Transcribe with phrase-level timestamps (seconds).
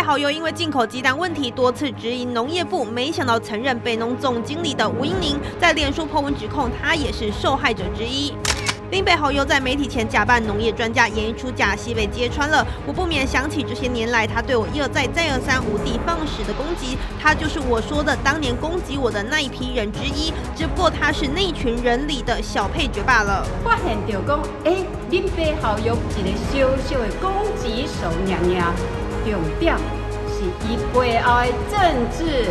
[0.00, 8.32] 北好友因为进口鸡蛋问题多次质疑农业部，没想到曾任北农总经理的吴英宁在脸书破文指控他也是受害者之一。
[8.90, 12.66] 林北好友在媒体前假扮农业专家，演一出假戏被揭穿了。
[12.86, 23.46] 我不免想起这些年来他对我一而再、再而三、无地放矢的攻击，他就是我说的当年攻击我的那一批人之一，只不过他是那群人里的小配角罢了。
[23.62, 24.76] 发现到讲，哎，
[25.10, 28.72] 林北好友一个小小的攻击手，娘娘，
[29.22, 29.76] 重点
[30.40, 31.80] 是伊背后的政
[32.16, 32.46] 治。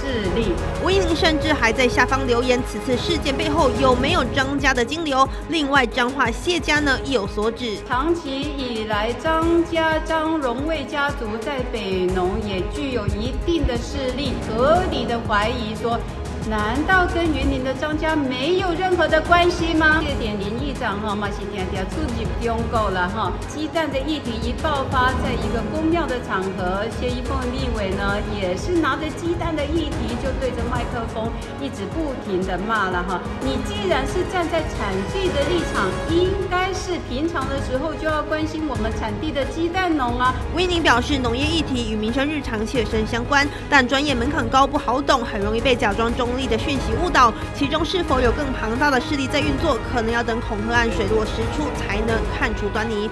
[0.00, 0.52] 势力，
[0.82, 5.28] 吴英玲甚至还在下方留言：此次事件背后有没有张家的金流？
[5.48, 7.76] 另外，张化谢家呢亦有所指。
[7.86, 15.98] 长期以来，张家张荣卫家族在北农也具有一定的势力，合理的怀疑说。
[16.48, 20.00] 难道跟云林的庄家没有任何的关系吗？
[20.00, 23.30] 谢点林议长哈，马西天天出入中国了哈。
[23.48, 33.20] 鸡蛋的议题一爆发，在一个公庙的场合，谢依凤立委呢也是拿着鸡蛋的议题就对着麦克风一直不停的骂了哈。
[33.42, 40.34] 你既然是站在产地的立场，应该是平常的时候就要关心我们产地的鸡蛋农啊。
[40.56, 46.37] 威宁表示，农业议题与民生日常切身相关，但专业门槛高不好懂，很容易被假装中。
[46.38, 53.10] 力的讯息误导，其中是否有更庞大的势力在运作，可能要等恐吓案水落石出才能看出端倪。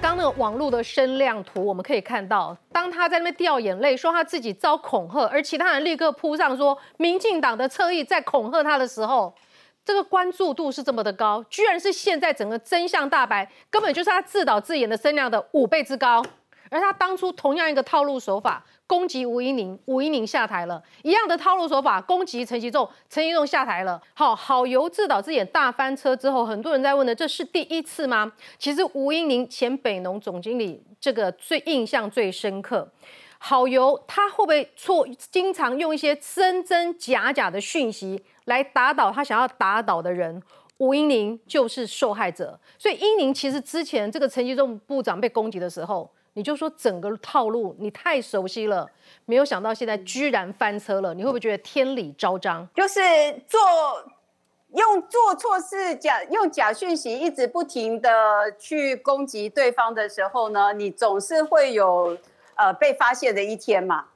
[0.00, 9.32] 刚那个网络的声量图，我们可以看到，当他在那边掉眼泪，说他自己遭恐吓，而其他人立刻扑上说民进党的侧翼在恐吓他的时候，
[9.84, 16.20] 这个关注度是这么的高，居然是现在整个真相大白，根本就是他自导自演的声量的五倍之高。
[16.72, 24.00] 而他当初同样一个套路手法攻击吴一宁，吴一宁下台了；一样的套路手法攻击陈其仲，陈其仲下台了。
[24.14, 28.32] 好，好由自导自演大翻车之后，很多人在问的，这是第一次吗？
[28.58, 32.90] 其实吴一宁前北农总经理这个最印象最深刻。
[33.36, 35.06] 好油他会不会错？
[35.30, 40.42] 经常用一些真真假假的讯息来打倒他想要打倒的人。
[40.78, 42.58] 吴英宁就是受害者。
[42.78, 46.10] 所以英宁其实之前这个陈其仲部长被攻击的时候。
[46.34, 48.90] 你就说整个套路你太熟悉了，
[49.26, 52.66] 没有想到现在居然翻车了，你会不会觉得天理昭彰？
[52.74, 53.00] 就是
[53.46, 53.60] 做
[54.74, 58.10] 用做错事假用假讯息一直不停的
[58.58, 62.16] 去攻击对方的时候呢，你总是会有
[62.54, 64.06] 呃被发现的一天嘛。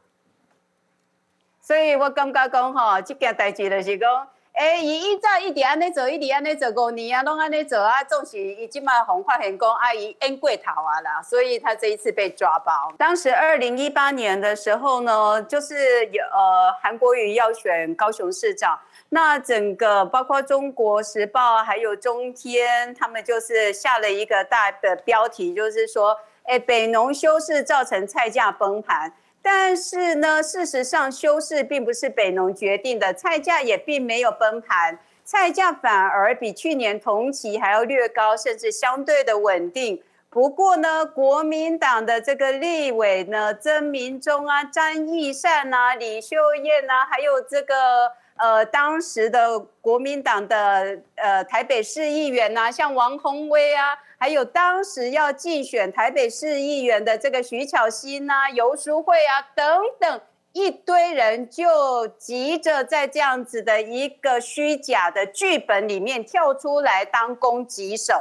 [1.61, 4.29] 所以我感觉讲哈，这件代志就是讲。
[4.57, 12.91] 哎，伊依照一直安尼做，一直安尼做五年啊，拢安尼做啊，总是伊即马红发现讲阿姨 N 过头啊啦，所以他这一次被抓包。
[12.97, 18.81] 当时二零一八年的时候呢，就是有呃韩国瑜要选高雄市长，
[19.11, 29.13] 那整个包括中国时报还有中天，他们就是下了一个大的标题，就是说，哎，北农休市造成菜价崩盘。
[29.49, 40.03] 但是呢，事实上休市并不是北农决定的，菜价也并没有崩盘，菜价反而比去年同期还要略高，甚至相对的稳定。
[40.31, 53.99] 不过呢，国民党的这个立委呢，曾明忠啊、张义善啊、李秀燕啊，还有这个呃当时的国民党的呃台北市议员呐，像王宏威啊。
[54.19, 60.21] 还有当时要竞选台北市议员的这个徐巧芯呐、游淑慧啊等等
[60.55, 68.15] 一堆人，就急着在这样子的一个虚假的剧本里面跳出来当攻击手，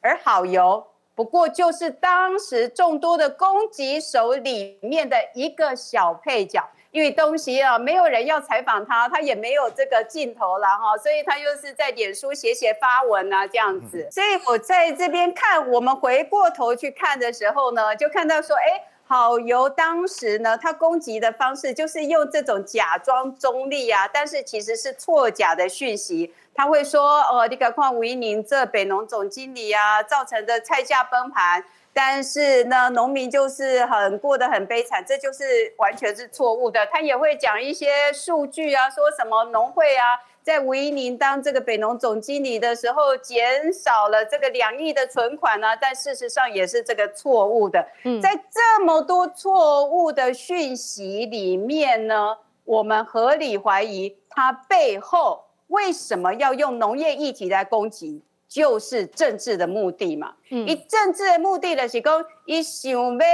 [0.00, 6.66] 而好游不过就是当时众多的攻击手里面的一个小配角。
[6.94, 14.06] 因为东西啊，没有人要采访他，他也没有这个镜头了哈，所以他又是在脸书写写发文啊这样子。
[14.12, 26.32] 所以我在这边看，我们回过头去看的时候呢，就看到说，哎，好由当时呢，他攻击的方式就是用这种假装中立啊，但是其实是错假的讯息。
[26.54, 31.64] 他会说，哦，你赶快吴一宁这北农总经理啊，造成的菜价崩盘。
[31.96, 36.84] 但是呢，农民就是很过得很悲惨，这就是完全是错误的。
[36.92, 40.04] 他也会讲一些数据啊，说什么农会啊，
[40.42, 45.68] 在吴一宁当这个北农总经理的时候，减少了这个两亿的存款呢。
[45.80, 47.86] 但事实上也是这个错误的。
[48.20, 58.20] 在这么多错误的讯息里面呢，我们合理怀疑他背后为什么要用农业议题来攻击？
[58.54, 63.26] 就是政治的目的嘛，嗯以政治的目的的是讲，以想要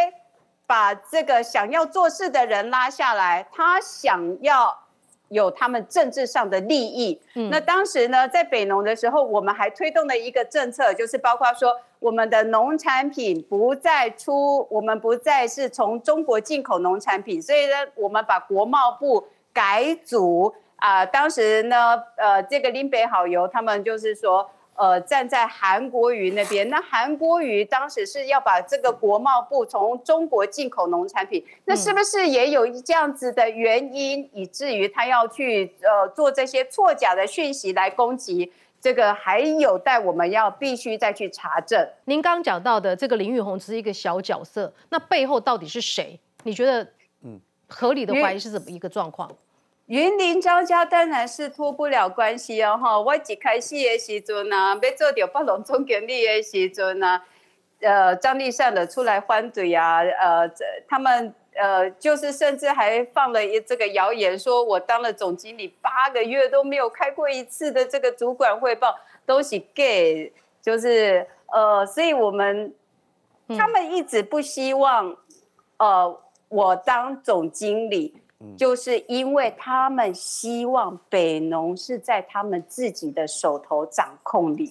[0.66, 4.74] 把这个想要做事的人拉下来，他想要
[5.28, 7.20] 有他们政治上的利益。
[7.34, 21.04] 嗯那当时呢，在北农的时候，我们还推动了一个政策，就是包括说我们的农产品不再出，我们不再是从中国进口农产品，所以呢，我们把国贸部改组啊。
[21.04, 24.50] 当时呢，呃，这个林北好油他们就是说。
[24.80, 38.50] 呃，站在韩国瑜那边，那韩国瑜当时是要把这个国贸部从中国进口农产品，那是不是也有这样子的原因，以至于他要去呃做这些错假的讯息来攻击？
[38.80, 41.86] 这个还有待我们要必须再去查证。
[42.06, 46.18] 您刚刚讲到的这个林玉红只是一个小角色，那背后到底是谁？
[46.44, 46.82] 你觉得，
[47.22, 47.38] 嗯，
[47.68, 49.30] 合理的怀疑是怎么一个状况？
[49.90, 53.00] 云林张家当然是脱不了关系哦，哈！
[53.00, 57.20] 我一开始的时阵啊，要做掉北农总经理的时阵啊，
[57.80, 60.48] 呃，张立善的出来反对啊，呃，
[60.86, 68.96] 他们呃，就是甚至还放了一这个谣言，说我当了总经理八个月都没有开过一次的这个主管汇报，
[69.26, 70.32] 都是 gay，
[70.62, 72.72] 就是呃，所以我们
[73.58, 75.16] 他们一直不希望
[75.78, 78.14] 呃我当总经理。
[78.56, 84.70] 就是因为他们希望北农是在他们自己的手头掌控里，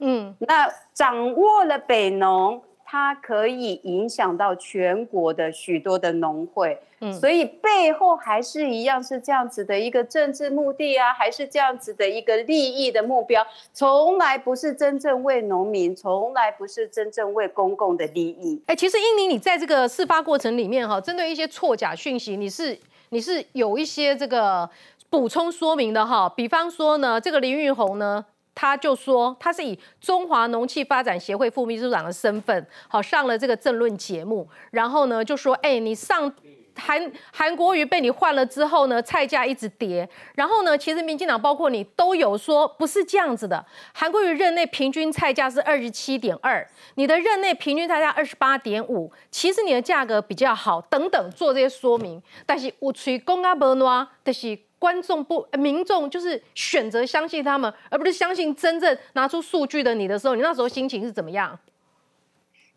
[0.00, 18.62] 嗯，那掌握了北农，它可以影响到全国的许多的农会，嗯，所以背后还是一样是这样子的一个政治目的啊，还是这样子的一个利益的目标，从来不是真正为农民，从来不是真正为公共的利益。
[18.66, 22.78] 哎，其实英妮，你在这个事发过程里面哈，针对一些错假讯息，你是。
[23.10, 24.68] 你是有一些这个
[25.10, 28.24] 补充说明的哈，比方说呢，这个林玉红呢，
[28.54, 36.32] 他就说他是以中华农气发展协会副秘书长的身份，好上了这个政论节目，然后呢就说，哎，你上。
[36.78, 40.08] 韩韩国瑜被你换了之后呢，菜价一直跌。
[40.36, 43.64] 然后呢，其实民进党包括你都有说不是这样子的。
[43.92, 50.80] 韩国瑜任内平均菜价是二十七点二，你的任内平均菜价二十八点五，其实你的价格比较好。
[50.82, 61.58] 等等做这些说明，但是我吹公阿伯诺，但是观众不民众就是选择相信他们，而不是相信真正拿出数据的你的时候，你那时候心情是怎么样？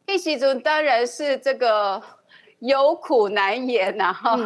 [0.08, 2.02] 一席中当然是这个。
[2.62, 4.38] 有苦难言呐哈，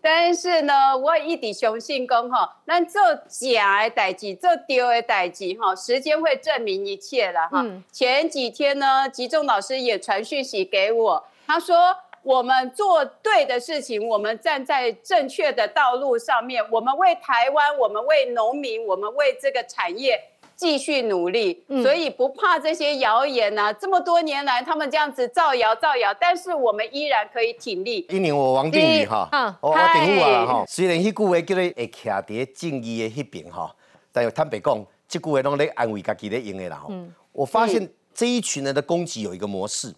[0.00, 7.62] 但是呢，我一直相信讲哈，咱做假的代志，做丢的代志哈，时间会证明一切的哈。
[7.92, 20.18] 前几天呢，吉仲老师也传讯息给我，他说我们做对的事情，我们站在正确的道路上面，我们为台湾，我们为农民，我们为这个产业。
[20.62, 23.72] 继续努力，所以不怕这些谣言呐。
[23.72, 28.06] 这么多年来，他们这样子造谣造谣，但是我们依然可以挺立。
[28.08, 29.28] 一年我王定宇哈，
[29.60, 30.64] 我定武啊哈。
[30.68, 33.74] 虽然迄句话叫你会徛伫正义的迄边哈，
[34.12, 36.80] 但坦白讲，这句话拢咧安慰家己咧用的啦。
[36.88, 39.92] 嗯，我发现这一群人的攻击有一个模式。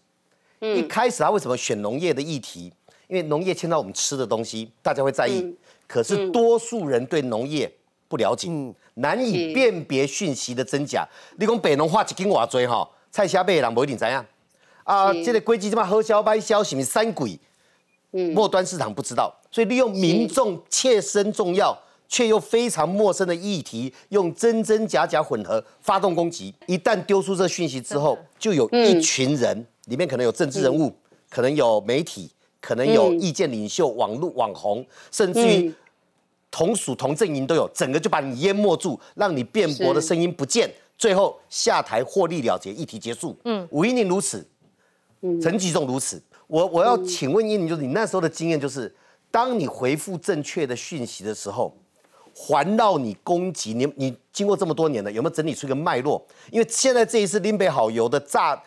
[0.63, 2.73] 嗯，一开始他为什么选农业的议题？
[3.07, 5.55] 因为农业牵到我们吃的东西，大家会在意。
[5.87, 7.71] 可是多数人对农业
[8.15, 8.49] 不了解。
[8.95, 11.05] 难以辨别讯息的真假。
[11.37, 14.25] 你讲北农花一斤偌多哈，菜虾贝人不一定知样。
[14.85, 17.37] 啊，这个规矩这么好销歹销，是咪三鬼？
[18.13, 21.77] 嗯，末端市场不知道，所以利用民众切身重要
[22.07, 26.55] 却又非常陌生的议题，用真真假假混合发动攻击。
[26.69, 30.95] 一旦丢出这讯息之后，就有一群人，里面可能有政治人物，
[31.29, 32.31] 可能有媒体，
[32.61, 35.75] 可能有意见领袖、网络网红，甚至于。
[36.55, 43.37] 同属同阵营都有，整个就把你淹没住，让你辩驳的声音不见，最后下台获利了结，议题结束。
[43.45, 44.47] 嗯，吴英宁如此，
[45.23, 46.23] 嗯，陈吉仲如此。
[46.47, 48.95] 我我要请问英宁，就是你那时候的经验，就是
[49.33, 51.77] 当你回复正确的讯息的时候，
[52.33, 56.25] 环绕你攻击你，你经过这么多年了，有没有整理出一个脉络？
[56.53, 58.63] 因为现在这一次林北好油的炸，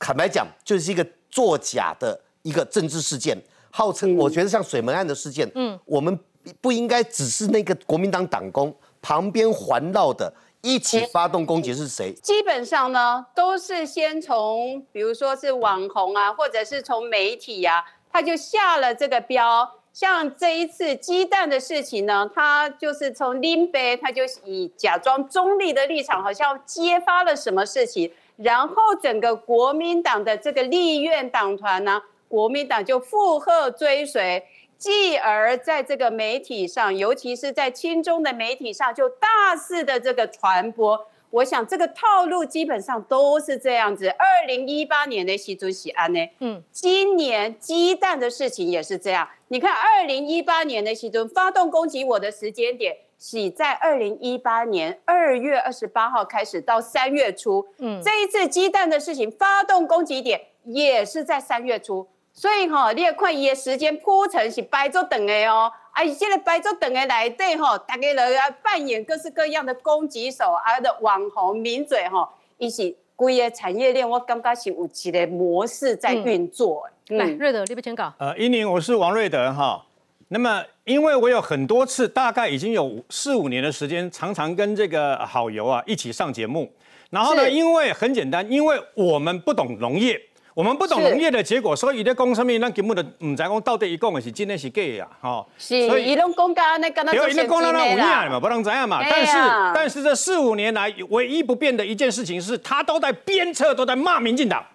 [0.00, 3.40] 坦白讲，就是一个作假的一个政治事件，
[3.70, 5.48] 号称我觉得像水门案的事件。
[5.54, 6.18] 嗯，我们。
[6.60, 12.12] 不应该只是那个国民党党工旁边环绕的，一起发动攻击是谁？
[12.22, 19.74] 基本上呢，都是先从，比如说是网红啊，或者是从媒体呀，他就下了这个标。
[19.92, 34.44] 像这一次鸡蛋的事情呢，他就是从林北，他就以假装中立的立场，好像揭发了什么事情，然后整个国民党的这个立院党团呢，国民党就附和追随。
[34.78, 41.08] 继而在这个媒体上，尤其是在亲中的媒体上，就大肆的这个传播。
[41.30, 44.08] 我想这个套路基本上都是这样子。
[44.08, 49.28] 二零一八年的习主席安呢，嗯，今年鸡蛋的事情也是这样。
[49.48, 62.08] 你看，二零一八年的习主发动攻击我的时间点，是在二零一八年二月二十八号开始到三月初，嗯，这一次鸡蛋的事情发动攻击点也是在三月初。
[62.38, 76.88] 所以哈，你也看伊的时间铺陈是摆做长的哦，啊，现在摆做长的内底吼，大家都要扮演各式各样的攻击手，啊的网红名嘴吼，一起规个产业链，我感觉是有一个模式在运作。
[77.08, 78.14] 来，瑞德，你不签稿。
[78.18, 79.84] 呃，英宁，我是王瑞德哈。
[80.28, 86.72] 那么，因为我有很多次，大概已经有四五年的时间，常常跟这个好友啊一起上节目。
[87.10, 90.20] 然后呢，因为很简单，因为我们不懂农业。
[90.58, 95.46] 我们不懂农业的结果，所以在讲什么，咱根本就唔知讲到底伊讲的是真的是假呀，哈。
[95.56, 97.96] 是，所以伊拢讲噶那跟他做先进的
[98.28, 99.00] 嘛，不能这样嘛。
[99.08, 99.32] 但是，
[99.72, 104.66] 但是这四五年来，唯一不变的一件事情是，他都在鞭策，都在骂民进党，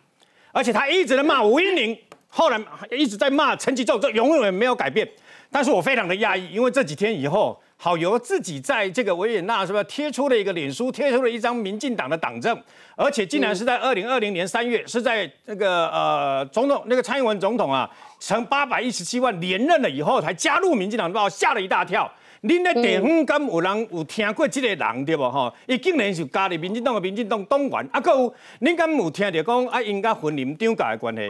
[0.53, 1.97] 而且他一直在骂吴英玲，
[2.29, 2.57] 后来
[2.89, 5.05] 一直在骂陈吉仲，这永远没有改变。
[5.51, 7.61] 但是我非常的压抑，因为这几天以后。
[7.75, 12.57] 好由自己在这个维也纳是不是贴出了一个脸书，贴出了一张民进党的党证，
[12.95, 17.89] 而且竟然是在二零二零年三月，是在那个呃总统那个蔡英文总统啊，
[18.19, 22.09] 成八百一十七万连任了以后才加入民进党，把我吓了一大跳。
[22.45, 25.53] 您的地方敢有人有听过这个人对不吼？
[25.65, 31.29] 伊竟然是加入民进党的民进党党员，啊，搁有您敢有听到讲啊，应该分林张家的关系？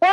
[0.00, 0.06] 我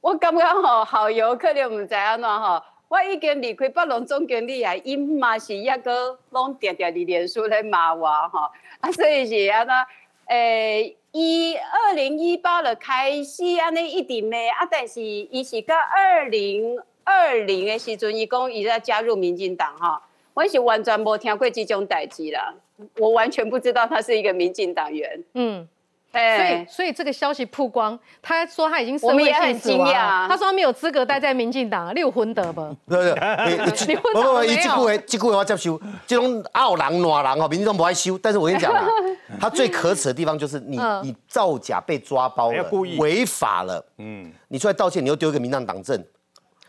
[0.00, 2.62] 我感觉吼，好友可能唔知安怎吼。
[2.90, 9.86] 我已经离开北农总经理啊，因嘛是一个拢常常伫脸书来骂我吼，啊，所以是安那，
[10.26, 20.02] 诶，伊二零一八了开始安尼一直骂，啊，但是伊是到二零二零的时阵，伊讲伊在加入民进党哈，
[20.34, 22.52] 我是完全无听过这种代志啦，
[22.98, 25.68] 我完全不知道他是一个民进党员，嗯。
[26.12, 29.92] 所以，所以这个消息曝光，他说他已经社会性死亡，
[30.28, 32.76] 他说他没有资格待在民进党，你有混得不？
[32.88, 33.14] 对对，
[33.86, 34.54] 你混得没有？
[34.56, 38.18] 这句话，这句话我接收，这种傲人暖人哦，民进党不爱修。
[38.18, 38.84] 但是我跟你讲啊，
[39.40, 46.04] 他最可耻的地方就是你，你造假被抓包了，违法了，嗯，你出来道歉，你又丢一个民进党证。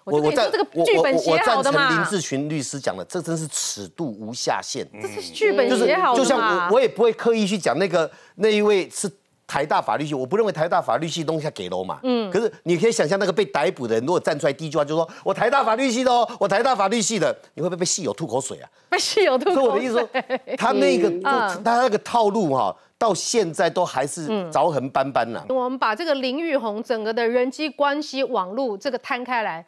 [0.04, 1.90] 我我在这个剧本写好的嘛？
[1.90, 4.88] 林志群律师讲的，这真是尺度无下限。
[5.02, 9.12] 这是剧本写好的就像我，我也不会刻意去讲那个那一位是。
[9.52, 12.00] 台大法律系，我不认为台大法律系东西给楼嘛。
[12.04, 12.32] 嗯。
[12.32, 18.70] 可是你可以想象，那个被逮捕的人，如果站出来第一句话就说：“我台大法律系的哦，我台大法律系的。”你会不会被戏友吐口水啊？
[18.90, 19.56] 被戏友吐口水。
[19.56, 25.44] 所以我的意思说，他那个他那个套路哈，到现在都还是凿痕斑斑呐。
[25.50, 29.66] 我们把这个林玉红整个的人际关系网络这个摊开来。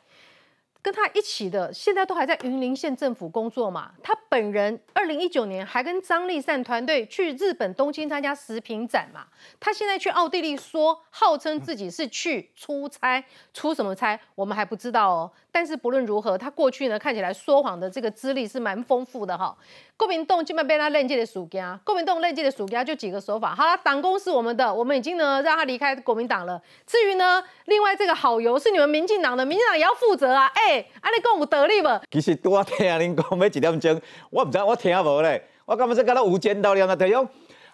[0.84, 3.94] 跟他一起的，现在都还在云林县政府工作嘛？
[4.04, 9.26] 他本人二零一九年还跟张立善团队去日本东京参加食品展嘛？
[9.62, 13.24] 他现在去奥地利说，号称自己是去出差，
[13.54, 15.32] 出什么差我们还不知道哦。
[15.54, 19.56] 但是不论如何，他过去呢看起来说谎的这个资历是蛮丰富的哈。
[19.96, 23.54] 国民党基本被他认界的属家，国民党认界的属家就几个手法。
[23.54, 26.60] 好了，党工是我们的，我们已经呢让他离开国民党了。
[26.88, 30.48] 至于呢，另外这个好友是你们民进党的，民进党也要负责啊。
[30.56, 31.88] 哎，啊你讲有得力不？
[32.10, 35.48] 其实我听您讲要一点钟，我唔知我听无咧。
[35.66, 37.26] 我感觉这跟他无间道了，那得用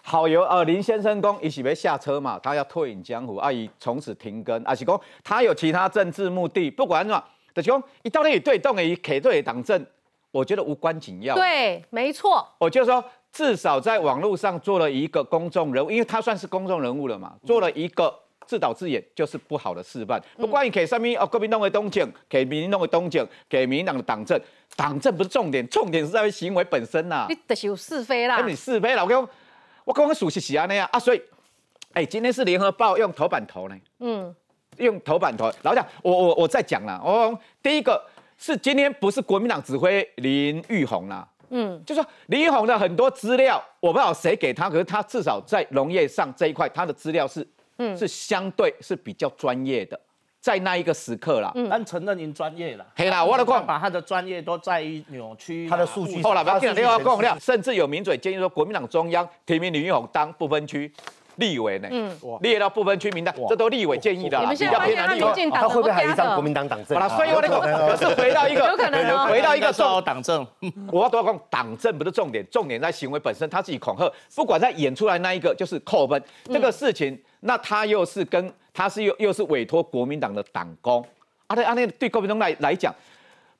[0.02, 7.24] 好友呃林先生讲，伊是要下车嘛，他要退隐江湖，阿姨从此停更，阿是讲他有其他政治目的，不管嘛，
[7.62, 9.84] 就讲一到底对动诶，给对党政。
[10.32, 11.34] 我觉得无关紧要。
[11.34, 12.46] 对，没错。
[12.58, 20.22] 我就说，至少在网络上做了一个公众人物，因为他算是公众人物了嘛，做了一个自导自演，就是不好的示范。
[20.36, 24.40] 不关于给上面哦，国民党的东景，给民进党的东景，给民进党的党政，
[24.76, 27.26] 党政不是重点，重点是在于行为本身呐。
[27.28, 28.40] 你就是有是非啦。
[28.46, 29.28] 你是非啦，我讲，
[29.84, 31.20] 我刚刚熟悉是安那样啊，所以，
[31.94, 34.32] 哎，今天是联合报用头版头呢，嗯，
[34.78, 38.02] 用头版头，老讲，我我我再讲了，我第一个。
[38.42, 50.00] 是今天不是国民党指挥林玉红啦，嗯，就说林玉红的很多资料，我不知道谁给他，可是他至少在农业上这一块，他的资料是，嗯，是相对是比较专业的，
[50.40, 53.66] 在那一个时刻啦，但承认您专业了，嘿啦，我的讲。
[53.66, 60.90] 把他的专业都在于扭曲他的数据，后来把电话供量，甚至有名嘴建议说，国民党中央提名林玉红当不分区。
[61.36, 61.88] 立委呢？
[61.90, 62.10] 嗯，
[62.40, 64.38] 列到不分区名单，这都立委建议的。
[64.40, 66.98] 你们现在发现他民进党他会不会还一张国民党党证？
[66.98, 70.46] 好了，所以我那个可是回到一个，有可能回到一个说党政。
[70.92, 76.22] 我要多讲党政不是重点，重点在行为本身，他自己恐吓，不管在演出来那一个就是扣分。
[76.44, 81.04] 这个事情，那他又是跟他是又又是委托国民党的党工，
[81.46, 82.94] 啊对啊那对国民党来来讲，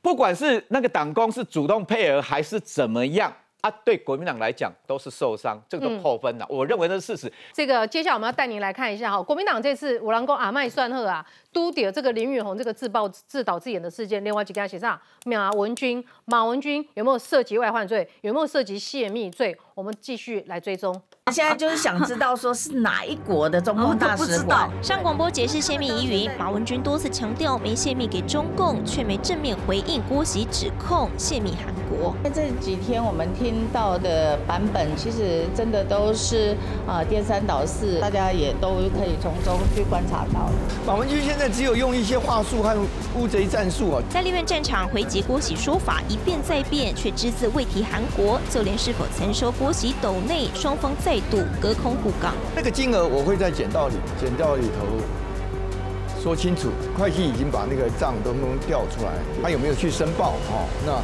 [0.03, 3.33] 不管是那个党工是主动配合还是怎么样。
[3.61, 6.47] 啊，对国民党来讲都是受伤，这个都扣分了。
[6.49, 7.33] 我认为这是事实。
[7.53, 19.57] 这个接下来我们要带您来看一下哈，国民党这次五郎公阿麦算赫啊，都点这个林宇宏这个自爆自导自演的事件，另外几个写上马文君，马文君有没有涉及外患罪，有没有涉及泄密罪？
[19.75, 20.95] 我们继续来追踪。
[21.33, 32.15] 现在就是想知道说是哪一国的中共大使馆 上广播解释泄密疑云，马文君多次强调没泄密给中共，却没正面回应郭喜指控泄密韩国。
[32.35, 40.51] 这几天我们听到的版本，其实真的都是啊颠三倒四，大家也都可以从中去观察到。
[40.87, 42.77] 马文君现在只有用一些话术和
[43.17, 52.35] 乌贼战术啊，在立院战场回击郭喜说法一变再变，却只字未提韩国，就连是否曾收郭喜斗内，双方再度隔空互杠。
[52.55, 56.69] 那个金额我会在剪刀里，剪刀里头说清楚。
[56.99, 60.35] 会计已经把那个账都都调出来，他有没有去申报？
[60.51, 61.03] 哦，那。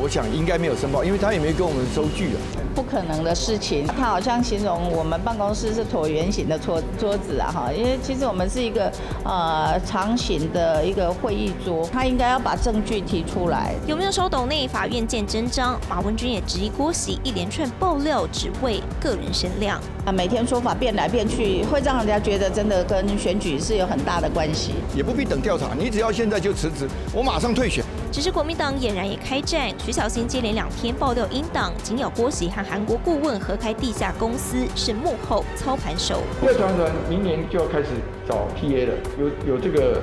[0.00, 2.38] 我想应该没有申报，因为他也没跟我们收据啊。
[2.74, 8.92] 不可能的事情，他好像形容我们办公室是椭圆形的桌桌子啊，哈，因为其实我们是一个
[9.24, 13.72] 呃长形的一个会议桌，他应该要把证据提出来。
[13.86, 14.66] 有没有收董内？
[14.66, 15.78] 法院见真章。
[15.88, 24.72] 马文君也质疑郭喜一连串爆料只为个人声量啊，每天说法变来变去，会让人家觉得真的跟选举是有很大的关系。
[24.96, 27.84] 也不必等调查，你只要现在就辞职，我马上退选。
[28.14, 36.22] 只是国民党俨然也开战，徐小新接连两天爆料，英党紧咬郭喜和韩国顾问合开地下公司，是幕后操盘手。
[36.40, 37.88] 第二团团明年就要开始
[38.28, 40.00] 找 PA 了，有有这个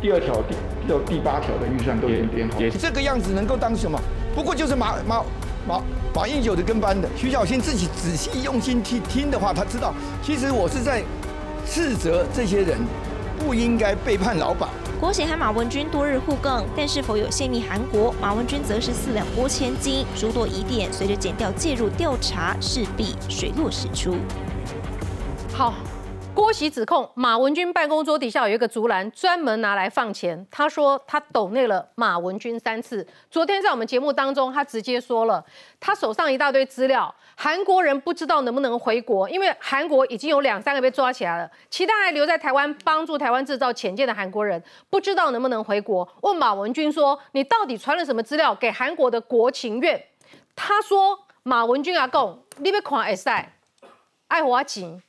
[0.00, 0.54] 第二条、第
[0.88, 2.60] 到第八条的预算都已经编好。
[2.78, 4.00] 这个样子能够当什么？
[4.32, 5.24] 不过就是马马
[5.66, 5.82] 马
[6.14, 7.08] 马英九的跟班的。
[7.16, 9.92] 徐小新自己仔细用心听听的话，他知道，
[10.22, 11.02] 其实我是在
[11.66, 12.78] 斥责这些人
[13.36, 14.68] 不应该背叛老板。
[14.98, 18.14] 郭显和马文君多日互更，但是否有泄密韩国？
[18.18, 24.16] 马文君则是四两拨千斤，诸多疑点随着检调介入调查，势必水落石出。
[25.52, 25.74] 好，
[26.36, 30.46] 郭喜指控马文君办公桌底下有一个竹篮，专门拿来放钱。
[30.50, 33.04] 他说他抖内了马文君三次。
[33.30, 35.42] 昨天在我们节目当中，他直接说了，
[35.80, 37.12] 他手上一大堆资料。
[37.36, 46.06] 韩国人不知道能不能回国，因为韩国已经有两三个被抓起来了，其他还留在台湾帮助台湾制造潜舰的韩国人不知道能不能回国。
[46.20, 50.04] 问马文君说：“你到底传了什么资料给韩国的国情院？”
[50.54, 53.54] 他说：“马文君阿贡，你别看 S I，
[54.28, 55.02] 爱华锦，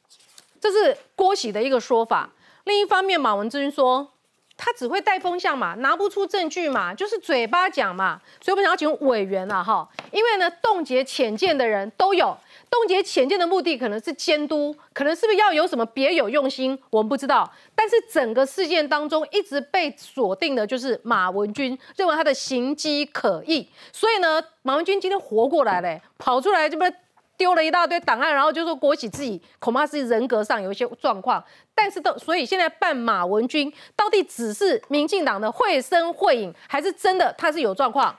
[0.69, 2.29] 这是郭喜的一个说法。
[2.65, 4.11] 另一方面，马文君说。”
[4.59, 12.35] 他只会带风向嘛，拿不出证据嘛，就是嘴巴讲嘛，所以我们想要请委员了哈，因为呢，冻结浅见的人都有，
[12.67, 17.47] 冻结浅见的目的可能是监督，可能是不是要有什么别有用心，我们不知道。
[17.75, 26.91] 但是整个事件当中一直被锁定的就是马文君，认为他的行迹可疑，所以呢，马文君今天活过来了，跑出来这边。
[27.37, 31.41] 丢了一大堆档案，然后就说郭喜自己恐怕是人格上有一些状况，
[31.75, 38.17] 但是都所以现在办马文君到底只是民进党的会声会影，还是真的他是有状况？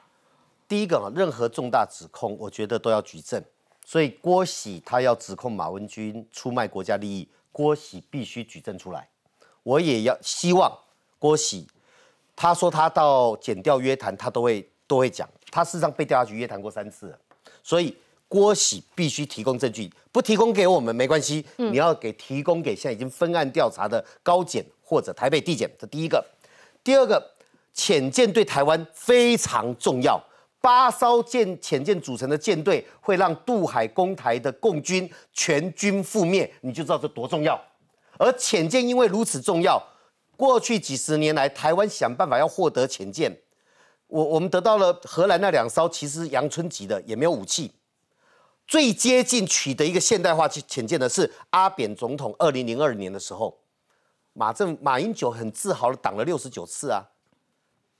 [0.68, 3.42] 第一个啊，任何重大指控，我觉得都要举证。
[3.84, 9.08] 所以郭喜他要指控马文君出卖国家利益，郭喜必须举证出来。
[9.64, 10.72] 我也要希望
[11.18, 11.66] 郭喜，
[12.36, 17.18] 他说他到检调约谈，他都会都会讲，他事实上被调查局约谈过三次，
[17.64, 17.96] 所以。
[18.28, 21.44] 郭喜必须提供证据，不提供给我们没关系。
[21.56, 26.24] 你要给提供给现在已经分案调查的高检或者台北地检，这第一个。
[26.84, 27.22] 第二个，
[27.72, 30.22] 潜舰对台湾非常重要，
[30.60, 37.58] 八艘舰潜舰组成的舰队会让渡海攻台的共军全军覆灭，你就知道这多重要。
[38.18, 39.82] 而潜舰因为如此重要，
[40.36, 43.34] 过去几十年来，台湾想办法要获得潜舰，
[44.06, 47.72] 我我们得到了荷兰那两艘，其实阳春级的也没有武器。
[48.68, 53.58] 最接近取得一个现代化去浅见的是阿扁总统二零零二年的时候，
[54.34, 57.02] 马政马英九很自豪的挡了六十九次啊。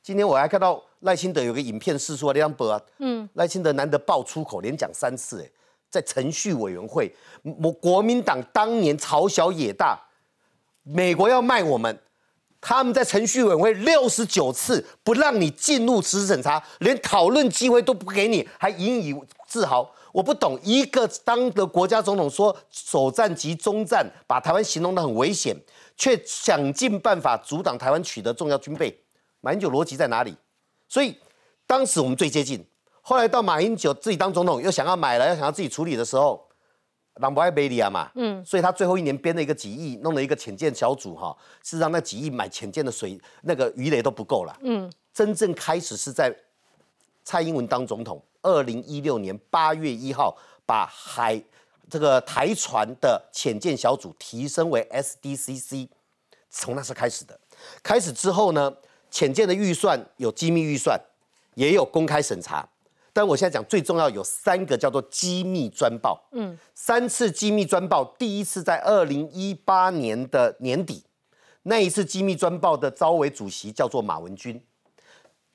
[0.03, 5.51] 今天我还看到赖清德有个影片试出啊，两波啊，嗯，赖清德难得爆粗口，连讲三次，哎，
[5.89, 7.11] 在程序委员会，
[7.63, 9.99] 我国民党当年朝小野大，
[10.83, 11.99] 美国要卖我们，
[12.61, 19.15] 他们在程序委员会六十九次不让你进入实质审查，连讨论机会都不给你，还引以
[19.47, 19.89] 自豪。
[20.13, 25.55] 我不懂，一个当的国家总统说首战及中战，把台湾形容的很危险，
[25.97, 29.05] 却想尽办法阻挡台湾取得重要军备，
[29.41, 30.35] 马英九逻辑在哪里？
[30.89, 31.17] 所以
[31.67, 32.67] 当时我们最接近，
[33.03, 36.48] 后来到马英九自己当总统，又想要买了，要想要自己处理的时候，
[37.19, 46.35] 朗博爱贝利亚嘛，嗯，所以他最后一年编了一个几亿，弄了一个潜舰小组哈，事实上那几亿买潜舰的水那个鱼雷都不够了，嗯，真正开始是在
[47.25, 48.23] 蔡英文当总统。
[48.41, 51.43] 二零一六年八月一号把海
[51.91, 55.89] 这个台船的潜舰小组提升为 SDCC，
[56.49, 57.39] 从那时开始的。
[57.83, 58.73] 开始之后呢，
[59.11, 60.99] 潜舰的预算有机密预算，
[61.55, 62.67] 也有公开审查。
[63.19, 71.03] 但我现在讲最重要有三个叫做机密专报，嗯，三次机密专报，第一次在二零一八年的年底，
[71.65, 74.65] 那一次机密专报的招委主席叫做马文君。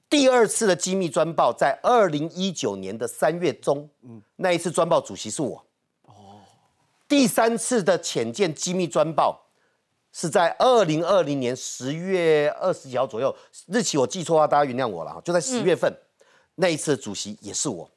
[0.10, 5.66] 第二次的机密专报在二零一九年的三月中，嗯，那一次专报主席是我。
[6.08, 6.44] 哦，
[7.08, 9.42] 第三次的浅见机密专报
[10.12, 13.34] 是在二零二零年十月二十几号左右，
[13.68, 15.98] 日期我记错的话，大家原谅我了哈，就在十月份，
[16.56, 17.90] 那一次的主席也是我。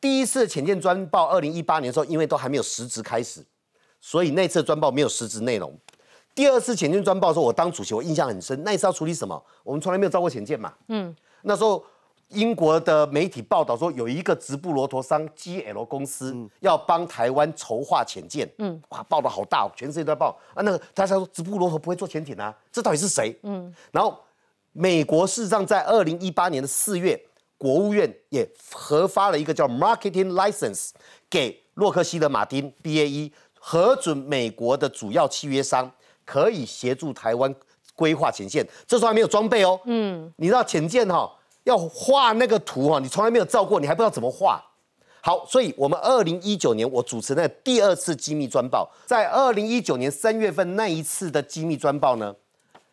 [0.00, 3.44] 第一次浅见专报二零一八年的时候，因为都还没有实质开始，
[4.00, 5.76] 所以那次专报没有实质内容。
[6.34, 8.62] 第二次浅见专报的时候，我当主席，我印象很深。
[8.64, 9.42] 那一次要处理什么？
[9.62, 11.14] 我们从来没有招过浅见嘛，嗯。
[11.42, 11.84] 那时候，
[12.28, 18.48] 英国的媒体报道说，有一个直布罗陀商 GL 公司要帮台湾筹划潜舰。
[18.58, 20.62] 嗯，哇，报的好大，全世界都在报啊。
[20.62, 22.56] 那个大家说，直布罗陀不会做潜艇啊？
[22.70, 23.36] 这到底是谁？
[23.42, 24.16] 嗯，然后
[24.72, 27.20] 美国事实上在二零一八年的四月，
[27.60, 30.92] 国务院也核发了一个叫 Marketing License
[31.28, 35.92] 给洛克希德马丁 BAE，核准美国的主要契约商
[36.24, 37.54] 可以协助台湾。
[37.96, 39.78] 规划前线，这时候还没有装备哦。
[39.84, 41.30] 嗯，你知道潜舰哈
[41.64, 44.58] 要画那个图哈，你从来没有照过，你还不知道怎么画。
[45.20, 52.34] 好，所以我们二零一九年我主持那第二次机密专报，在二零一九年三月份那一次的机密专报呢，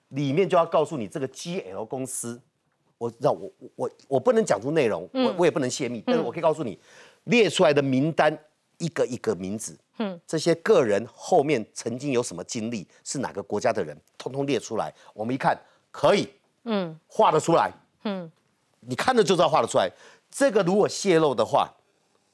[0.10, 2.42] 里面就要告诉你这个 GL 公司，
[2.98, 6.78] 我知道我我我不能讲出内容，我我也不能泄密，但是我可以告诉你
[7.26, 8.38] 列出来的名单
[8.78, 9.78] 一个一个名字。
[10.00, 14.94] 嗯，这些个人后面曾经有什么经历，是哪个国家的人，通通列出来。
[15.14, 16.30] 我们一看，可以，
[16.66, 17.72] 嗯，画得出来，
[18.04, 18.32] 嗯，
[18.82, 19.90] 你看着就知道画得出来。
[20.30, 21.68] 这个如果泄露的话，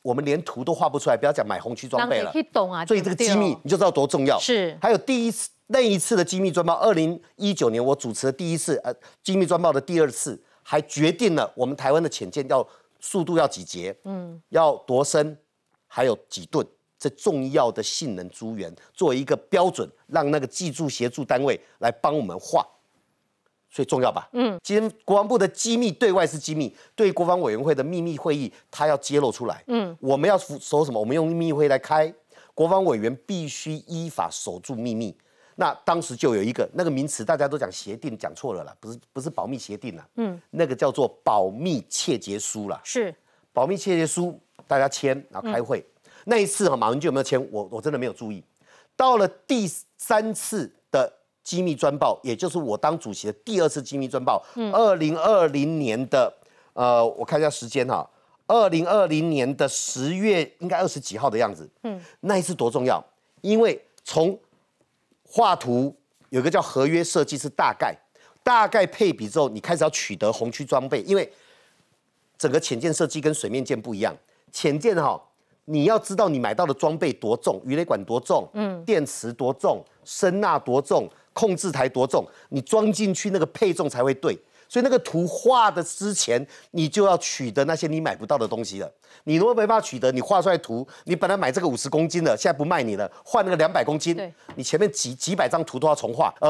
[0.02, 2.34] 我们连图都画不出来，不要讲买红区装备了。
[2.52, 4.38] 懂啊，所以这个机密你就知道多重要。
[4.38, 12.68] 是，还有第一次那一次的机密专报，二零一九年我主持的第一次，呃，机密专报的第二次，还决定了我们台湾的潜舰要
[13.00, 15.38] 速度要几节，嗯，要多深，
[15.88, 16.66] 还有几吨。
[16.98, 22.66] 这重要的性能资源作为一个标准，让那个技术协助单位来帮我们画，
[23.70, 24.30] 所以重要吧？
[24.32, 29.62] 嗯，今天国防部的机密对外是机密，对国防委员会的秘密会议，他要揭露出来。
[29.68, 30.98] 嗯，我们要守什么？
[30.98, 32.14] 我们用秘密会来开，
[32.54, 35.14] 国防委员必须依法守住秘密。
[35.56, 43.14] 那当时就有一个那个名词，大家都讲协定，讲错了啦，不是不是保密协定啦，嗯，那个叫做保密切结书啦，是
[43.52, 45.86] 保密切结书，大家签然后开会。
[46.26, 47.40] 那一次哈，马文君有没有签？
[47.52, 48.44] 我我真的没有注意。
[48.96, 51.12] 到了第三次的
[51.44, 56.34] 机密专报，也就是我当主席的第二次机密专报，二零二零年的
[56.74, 58.10] 呃，我看一下时间哈，
[58.48, 61.70] 二零二零年的十月应该二十几号的样子。
[61.84, 63.04] 嗯，那一次多重要，
[63.42, 64.40] 因为从
[65.36, 65.96] 画图
[66.30, 67.92] 有一个叫合约设计是大概，
[68.44, 71.28] 大概配比之后，你开始要取得红区装备，因为
[72.38, 74.16] 整个潜舰设计跟水面舰不一样，
[74.52, 75.20] 潜舰哈。
[75.66, 84.38] 你要知道你买到的装备多重，鱼雷管多重，嗯，电池多重，声呐多重，控制台多重，你装进去那个配重才会对。
[84.74, 88.92] 所以那个图画的之前，你就要取得那些你买不到的东西了。
[89.26, 94.18] 你如果没办法取得，你画出来图，你本来买这个五十公斤的，现在不卖你了，换那个两百公斤，
[94.56, 96.34] 你前面几几百张图都要重画。
[96.40, 96.50] 而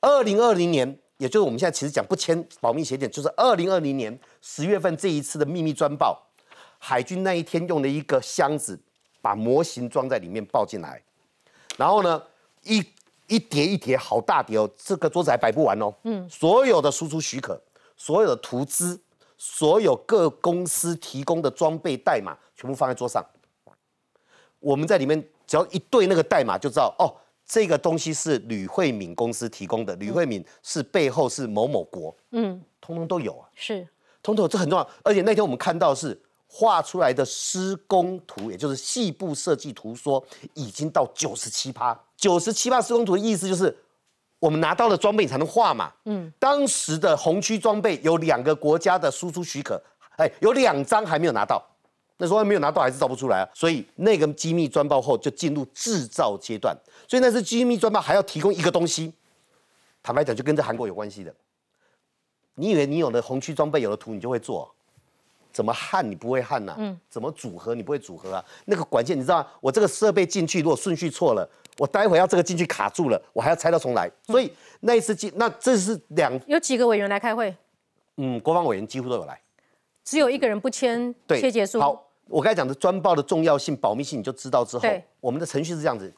[0.00, 6.22] 二零二零年，也就是我们现在其实讲不签保密协定，就是二零二零年十月份这一次的秘密专报。
[6.78, 8.78] 海军那一天用了一个箱子，
[9.20, 11.02] 把模型装在里面抱进来，
[11.76, 12.22] 然后呢，
[12.62, 12.80] 一
[13.28, 15.92] 一叠一叠好大叠哦，这个桌子还摆不完哦。
[16.04, 17.60] 嗯，所有的输出许可，
[17.96, 19.00] 所有的图资，
[19.36, 23.24] 所有各公司提供的装备代码，全部放在桌上。
[24.58, 27.12] 我们在里面只要一对那个代码，就知道哦，
[27.44, 32.16] 这个东西是吕慧敏公司提供的，吕慧敏是背后是某某国。
[32.30, 33.48] 嗯，通通都有啊。
[33.54, 33.86] 是，
[34.22, 34.90] 通通这很重要。
[35.02, 36.20] 而且那天我们看到是。
[36.48, 42.00] 画出来的施工图，也就是细部设计图，说已经到九十七趴。
[42.16, 43.76] 九十七八施工图的意思就是，
[44.38, 45.92] 我们拿到了装备才能画嘛。
[46.04, 49.82] 嗯，当时的红区装备有两个国家的输出许可，
[50.16, 51.62] 哎，有两张还没有拿到。
[52.18, 53.48] 那时候没有拿到，还是造不出来啊。
[53.52, 56.74] 所以那个机密专报后就进入制造阶段。
[57.06, 59.12] 所以那是机密专报还要提供一个东西，
[60.02, 61.34] 坦白讲就跟这韩国有关系的。
[62.54, 64.74] 你以为你有了红区装备，有了图，你就会做？
[65.56, 66.74] 怎么焊你不会焊呐？
[66.76, 68.44] 嗯，怎么组合你不会组合啊？
[68.66, 74.06] 那个管线你知道我这个设备进去如果顺序错了，我待会要这个进去卡住了，我还要拆到重来。
[74.24, 77.56] 所以那一次进，那这是两有几个委员来开会？
[78.18, 79.40] 嗯，国防委员几乎都有来。
[80.04, 81.80] 只有一个人不签切结束。
[81.80, 84.86] 好，我刚才讲的专报的重要性、保密性，你就知道之后，
[85.20, 86.12] 我们的程序是这样子：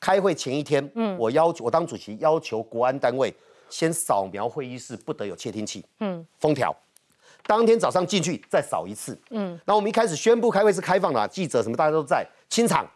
[0.00, 3.32] 开会前一天，嗯，我要求我当主席要求国安单位
[3.68, 6.74] 先扫描会议室，不得有窃听器，嗯，封条。
[7.46, 12.88] 当天早上进去再扫一次，嗯，那我们一开始宣布开会是开放的，记者什么大家都在清场。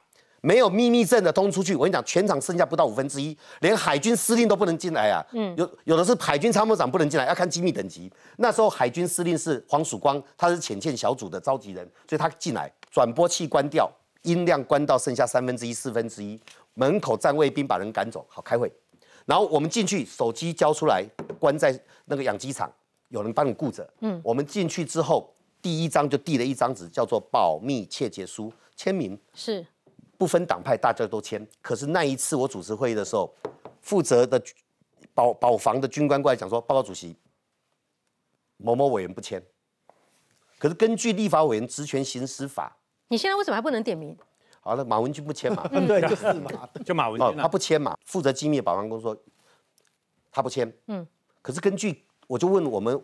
[0.47, 5.25] 没有秘密证的通出去，我跟你讲，全场剩下不到五分之一，连海军司令都不能进来啊。
[5.33, 8.13] 嗯，有有的是海军参谋长不能进来，要看机密等级。
[8.37, 16.39] 那时候海军司令是黄曙光，他是潜舰小组的召集人，所以他进来，转播器关掉，音量关到剩下三分之一、四分之一，
[16.75, 18.71] 门口站卫兵把人赶走，好开会。
[19.25, 21.03] 然后我们进去，手机交出来，
[21.41, 22.71] 关在那个养鸡场，
[23.15, 23.89] 有人帮你顾着。
[24.01, 29.65] 嗯，我们进去之后，第一张就递了一张纸，叫做保密切结书，签名是。
[30.17, 31.47] 不分党派，大家都签。
[31.61, 33.33] 可是那一次我主持会议的时候，
[33.81, 34.41] 负责的
[35.13, 37.17] 保保防的军官过来讲说：“报告主席，
[38.57, 39.43] 某某委员不签。”
[40.59, 42.77] 可是根据立法委员职权行使法，
[43.09, 44.17] 你现在为什么还不能点名？
[44.61, 45.67] 好了，马文君不签嘛？
[45.87, 46.51] 对，就是嘛，
[46.87, 47.97] 就马文君，他不签嘛。
[48.05, 49.17] 负责机密保安工作，
[50.31, 50.73] 他不签。
[50.87, 51.07] 嗯。
[51.43, 53.01] 可是根据我就问我们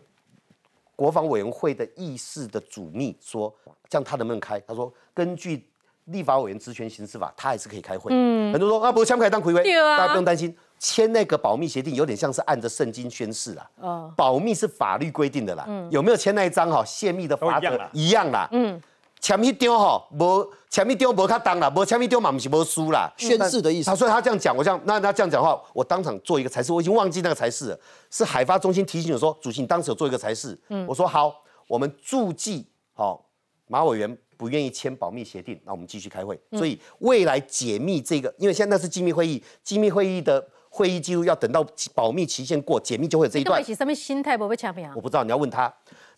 [0.97, 3.55] 国防委员会的议事的主秘说
[3.89, 5.67] ：“这样他能不能开？”他说：“根据。”
[6.07, 8.11] 立法委员职权行使法，他还是可以开会。
[8.13, 10.53] 嗯，很多说啊，不，是枪可以当魁威，大家不用担心。
[10.77, 13.71] 签那个保密协定，有点像是按着圣经宣誓啦。
[13.77, 15.65] 哦，保密是法律规定的啦。
[15.69, 16.83] 嗯，有没有签那一张哈？
[16.85, 18.49] 泄密的法则一样啦。
[18.51, 18.81] 嗯，
[19.21, 23.13] 签一丢吼，无签一丢无较当啦，无签一丢嘛不是无输啦。
[23.17, 23.91] 宣誓的意思。
[23.91, 27.81] 他所以他这样讲，我这样那他这样讲话，我当场做一个裁示，我已经忘记那个裁示了。
[28.11, 30.59] 是海发中心提醒我说，主席你当时有做一个裁示。
[30.69, 31.33] 嗯，我说好，
[31.69, 33.27] 我们注记好
[33.67, 34.19] 马委员。
[34.41, 36.41] 不愿意签保密协定，那我们继续开会。
[36.53, 41.63] 所以未来解密这个，因为现在那是机密会议，机密会议的会议记录要等到
[41.95, 43.63] 保密期限过，解密就会有这一段。
[43.63, 45.71] 什么心态不被抢我不知道，你要问他。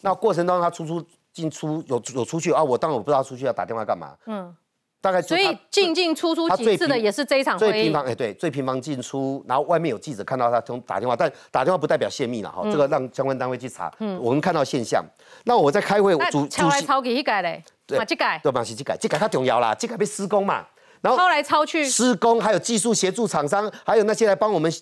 [0.03, 2.63] 那过程当中他出出进出有有出去啊？
[2.63, 4.15] 我当然我不知道出去要打电话干嘛。
[4.27, 4.55] 嗯。
[5.01, 7.59] 大概所以进进出出几次的也是这一场。
[7.59, 13.93] 最频繁哎，对，最频繁进出，然后外面有记者看到他从打电话，但打电话不代表泄密了哈，这个让相关单位去查。
[13.99, 15.05] 嗯，我们看到现象。
[15.45, 20.65] 那我在开会，我主抄来抄去一改嘞，对，这改，对，嘛是这改，这改它重要啦，这改被施工嘛，
[21.01, 24.73] 然后抄来抄去，施工还有技术协助厂商，还有那些来帮我们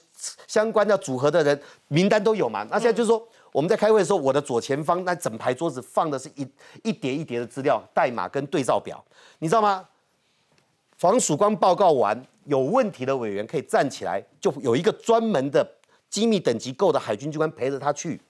[0.46, 1.58] 相关的组合的人
[1.88, 2.62] 名单都有嘛。
[2.70, 6.46] 那现在就是说我们在开会的时候，我的左前方那整排桌子放的是一
[6.82, 9.04] 一叠一叠的资料代码跟对照表，
[9.38, 9.86] 你知道吗？
[11.00, 15.66] 黄曙光报告完，有问题的委员可以站起来，就有一个专门的
[16.08, 18.20] 机密等级够的海军军官陪着他去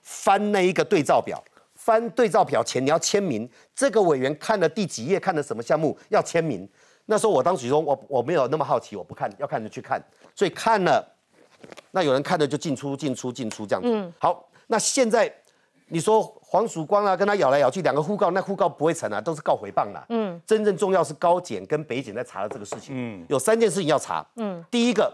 [0.00, 1.42] 翻那一个对照表。
[1.74, 6.66] 翻对照表前你要签名，这个委员看了第几页，看了什么项目要签名。
[7.06, 10.02] 那时候我当时说，我我没有那么好奇，我不看，要看就去看。
[10.34, 11.06] 所以看了，
[11.90, 13.88] 那有人看了就进出进出进出这样子。
[13.90, 15.34] 嗯，好，那现在
[15.88, 16.32] 你说。
[16.54, 20.06] 黄曙光啊，跟他咬来咬去，两个互告，那互告不会成啊，都是告回谤啦。
[20.08, 22.94] 嗯，真正重要是高检跟北检在查的这个事情。
[22.96, 24.24] 嗯，有三件事情要查。
[24.36, 25.12] 嗯，第一个，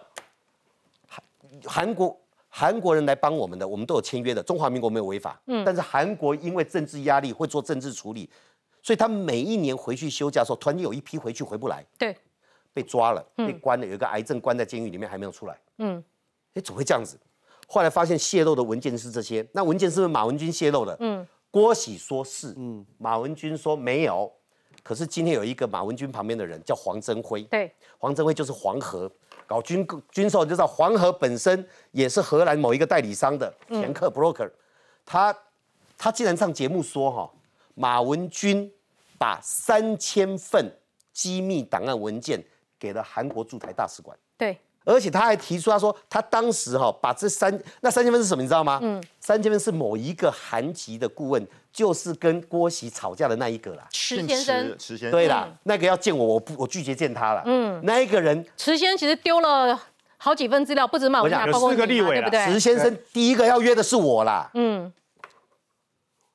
[1.09, 1.25] 韩
[1.65, 5.41] 韩国韩国人来帮我们的，我们都有签约的，中华民国没有违法。
[5.47, 8.29] 嗯，但是韩国因为政治压力会做政治处理，
[8.83, 11.83] 所以他每一年回去休假的时候，突然有一批回去回不来。
[11.97, 12.15] 对，
[12.75, 15.59] 被抓了，被关了，有一个癌症关在监狱里面还没有出来。
[15.79, 16.05] 嗯，
[16.53, 17.19] 哎，怎么会这样子？
[17.73, 20.97] 后来发现泄露的文件是这些，那文件是不是马文君泄露的？
[20.99, 24.29] 嗯，郭喜说是，嗯，马文君说没有。
[24.83, 29.09] 可是今天有一个马文君旁边的人叫黄增辉，对，黄增辉就是黄河
[29.47, 34.51] 搞军军售，就知道黄河本身也是荷兰某一个代理商的掮客 broker。
[35.07, 35.33] 他
[35.97, 37.31] 他竟然上节目说哈，
[37.77, 38.69] 马文君
[39.17, 40.69] 把三千份
[41.13, 42.43] 机密档案文件
[42.81, 44.19] 给了韩国驻台大使馆。
[44.37, 44.59] 对。
[44.91, 48.81] 而且他还提出，他说他当时哈把这三那三千分是什么，你知道吗？
[48.83, 53.87] 嗯，三千分是某一个韩籍的顾问，就是跟郭喜吵架的那一个啦。
[53.93, 57.43] 池先生，池先生，对啦，那个要见我，我不我拒绝见他了。
[57.47, 59.81] 嗯，那一个人，池先生其实丢了
[60.17, 62.45] 好几份资料，不止马文雅，有四个立委，对不对？
[62.47, 64.51] 池先生第一个要约的是我啦。
[64.55, 64.93] 嗯，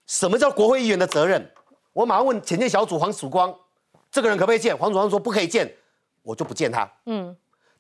[0.08, 1.52] 什么叫国会议员的责任？
[1.91, 3.54] 我马上问前线小组黄曙光，
[4.10, 4.78] 这个人可不可以见？
[4.78, 5.70] 黄曙光说不可以见，
[6.24, 6.89] 我就不见他。
[7.06, 7.36] 嗯。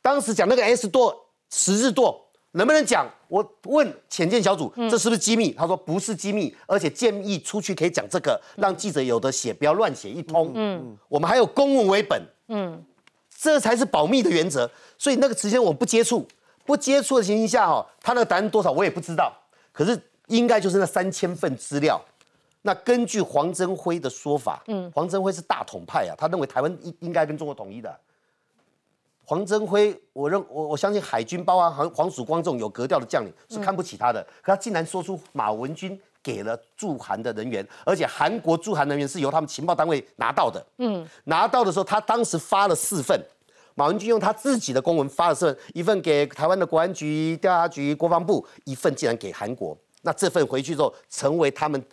[0.05, 3.09] 当时讲那个 S 舵十字舵能不能讲？
[3.27, 5.51] 我问潜舰小组，这是不是机密？
[5.51, 10.51] 他说不是机密，而且建议出去可以讲这个，让记者有的写，不要乱写一通。
[10.53, 12.21] 嗯，我们还有公文为本。
[12.49, 12.85] 嗯，
[13.35, 14.69] 这才是保密的原则。
[14.95, 16.23] 所以那个时间我不接触，
[16.67, 19.33] 不接触的情形下，哈，他那个答案多少我也不知道。
[19.73, 21.99] 可是应该就是那三千份资料。
[22.61, 27.99] 那根据黄镇辉的说法，嗯，黄镇辉是大统派啊，他认为台湾应应该跟中国统一的。
[29.25, 40.63] 黄增辉，我认我我相信海军包含，黄黄曙光这种有格调的将领是看不起他的，可他竟然说出马文君给了驻韩的人员，而且韩国驻韩人员是由他们情报单位拿到的。
[40.77, 43.19] 嗯，拿到的时候，他当时发了四份，
[43.73, 49.75] 马文君用他自己的公文发了四份，一份给台湾的国安局、调查局、国防部，一份竟然给韩国。
[50.03, 51.83] 那这份回去之后，成为他们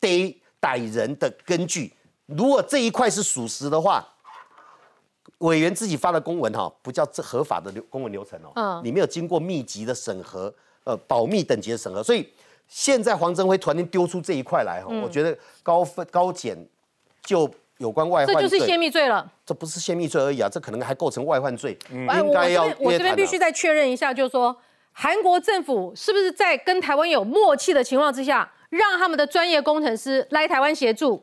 [0.00, 1.94] 逮逮人的根据。
[2.26, 4.06] 如果这一块是属实的话，
[5.42, 10.52] 委员自己发的公文哈，不叫这合法的流公文流程哦，嗯，你没有经过密集的审核，
[10.84, 12.28] 呃，保密等级的审核，所以
[12.68, 16.56] 现在黄镇辉突然间丢出这一块来哈，我觉得高分高检
[17.22, 19.30] 就有关外患，这就是泄密罪了。
[19.44, 21.76] 这不是泄密罪而已啊，这可能还构成外患罪。
[21.90, 24.56] 应该要我这边必须再确认一下，就是说
[24.92, 31.22] 韩国政府是不是在跟台湾有默契的情况之下，让他们的专业工程师来台湾协助？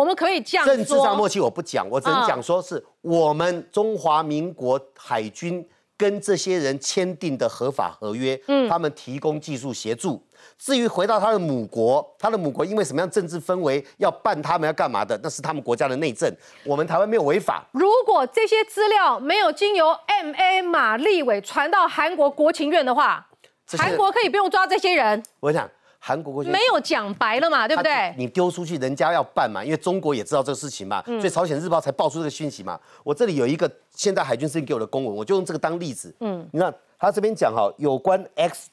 [0.00, 5.62] 我们可以这样政治上默契我不讲，我只能讲说是我们中华民国海军
[5.94, 10.18] 跟这些人签订的合法合约，嗯，他们提供技术协助。
[10.58, 16.34] 至于回到他的母国，他的母国因为什么样政治氛围要办他们要干嘛的，那是他们国家的内政。
[16.64, 17.62] 我们台湾没有违法。
[17.72, 23.28] 如果这些资料没有经由 M A 马立伟传到韩国国情院的话，
[23.76, 25.22] 韩国可以不用抓这些人。
[25.40, 25.70] 我想。
[26.02, 28.14] 韩国国没有讲白了嘛，对不对？
[28.16, 32.80] 你丢出去，人家要办嘛，因为中国也知道这个事情嘛，所以朝鲜日报才爆出这个讯息嘛。
[33.04, 36.12] 我这里有一个现在海军司令给我的公文，我就用这个当例子。
[36.20, 38.70] 嗯，你看他这边讲哈，有关 X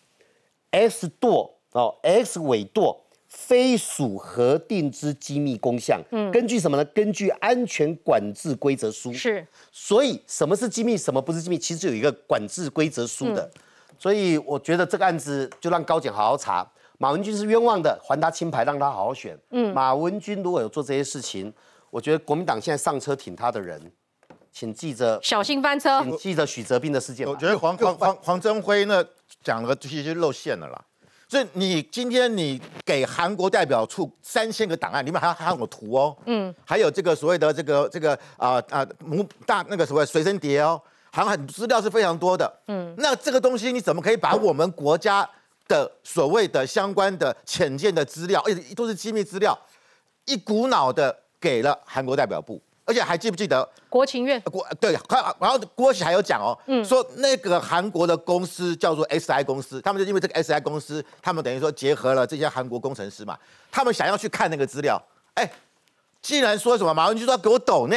[0.71, 6.01] X 舵哦，X 尾舵非属核定之机密公项。
[6.11, 6.85] 嗯，根据什么呢？
[6.85, 9.11] 根据安全管制规则书。
[9.11, 13.51] 是，所以什么是机密，什么不是机密，其实有一个管制规则书的。
[13.99, 16.65] 所以我觉得这个案子就让高检好好查。
[16.99, 19.38] 马文君是冤枉的，还他清牌，让他好好选。
[19.51, 21.53] 嗯，马文君如果有做这些事情，
[21.91, 23.79] 我觉得国民党现在上车挺他的人，
[24.51, 26.01] 请记着小心翻车。
[26.01, 27.27] 请记着许哲斌的事件。
[27.27, 29.03] 我觉得黄黄黄黄征辉呢
[29.43, 30.81] 讲了其实露馅了啦。
[31.29, 40.81] 所以你今天你给韩国代表处三千个档案，里面还还有图哦，嗯，还有这个所谓的这个这个啊啊母大那个所谓随身碟哦，
[41.12, 42.51] 好像很资料是非常多的。
[42.67, 45.29] 嗯，那这个东西你怎么可以把我们国家？
[45.67, 49.58] 的所谓的相关的浅见的资料，而且都是机密资料，
[50.25, 54.39] 一股脑的给了韩国代表部，而且还记不记得国情院？
[54.41, 54.97] 国对，
[55.39, 63.38] 然后郭喜还有讲哦，嗯说那个韩国的公司叫做 SI 公司，他们就因为这个 SI 公司，他们等于说结合了这些韩国工程师嘛，
[63.71, 65.01] 他们想要去看那个资料，
[65.36, 65.49] 哎，
[66.21, 67.95] 既然说什么马文君说要给我抖呢，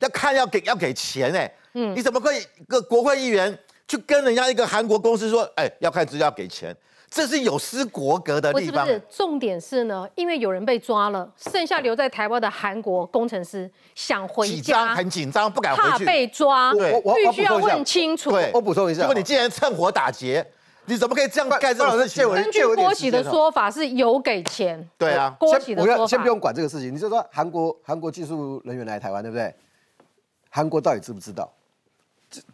[0.00, 3.58] 要看要给要给钱哎，嗯，你怎么可以个国会议员？
[3.86, 6.74] 去跟人家一个韩国公司说，哎，要看资料给钱，
[7.10, 8.86] 这是有失国格的地方。
[8.86, 18.30] 不是，重点是呢，因为有人被抓了，剩下留在台湾的韩国工程师想回家，很紧张，不敢回去，怕被抓，对，必须要问清楚。
[18.30, 20.44] 对，我补充一下，如果你既然趁火打劫，
[20.86, 22.28] 你怎么可以这样盖这种事情？
[22.30, 26.06] 根据郭喜的说法是有给钱，对啊，郭喜的说法。
[26.06, 29.54] 先不用管这个事情，你就说韩国韩国技术人员来台湾，对不对？
[30.50, 31.52] 韩国到底知不知道？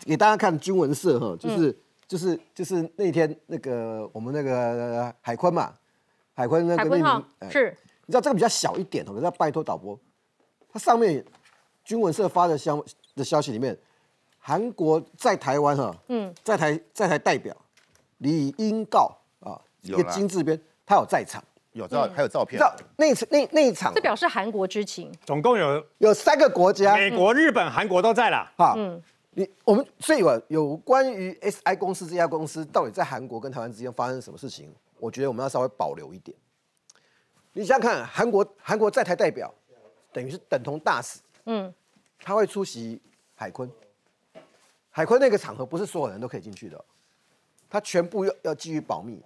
[0.00, 5.72] 给大家看军文社哈，就是就是就是那天那个我们那个海坤嘛，
[6.34, 9.98] 海坤那个那名是，你知道这个比较小一点哦，要拜托导播，
[10.72, 11.24] 它上面
[11.84, 13.78] 军文社发的消的消息里面，
[14.38, 17.56] 韩国在台湾哈，嗯，在台在台代表
[18.18, 22.60] 李英告啊，一个金字边，他有在场，有照还有照片，
[22.96, 29.00] 那次那那一场，这表示韩国之情，总共有有三个国家，美国、日本、韩国都在了，哈，嗯。
[29.32, 36.36] 你我们所以啊，有关于 S I 公司这家公司到底在韩国跟台湾之间发生什么事情，我觉得我们要稍微保留一点。
[37.52, 39.52] 你想想看，韩国韩国在台代表
[40.12, 41.72] 等于是等同大使，嗯，
[42.18, 43.00] 他会出席
[43.36, 43.70] 海坤，
[44.90, 46.84] 海坤那个场合不是所有人都可以进去的，
[47.68, 49.22] 他全部要要基于保密。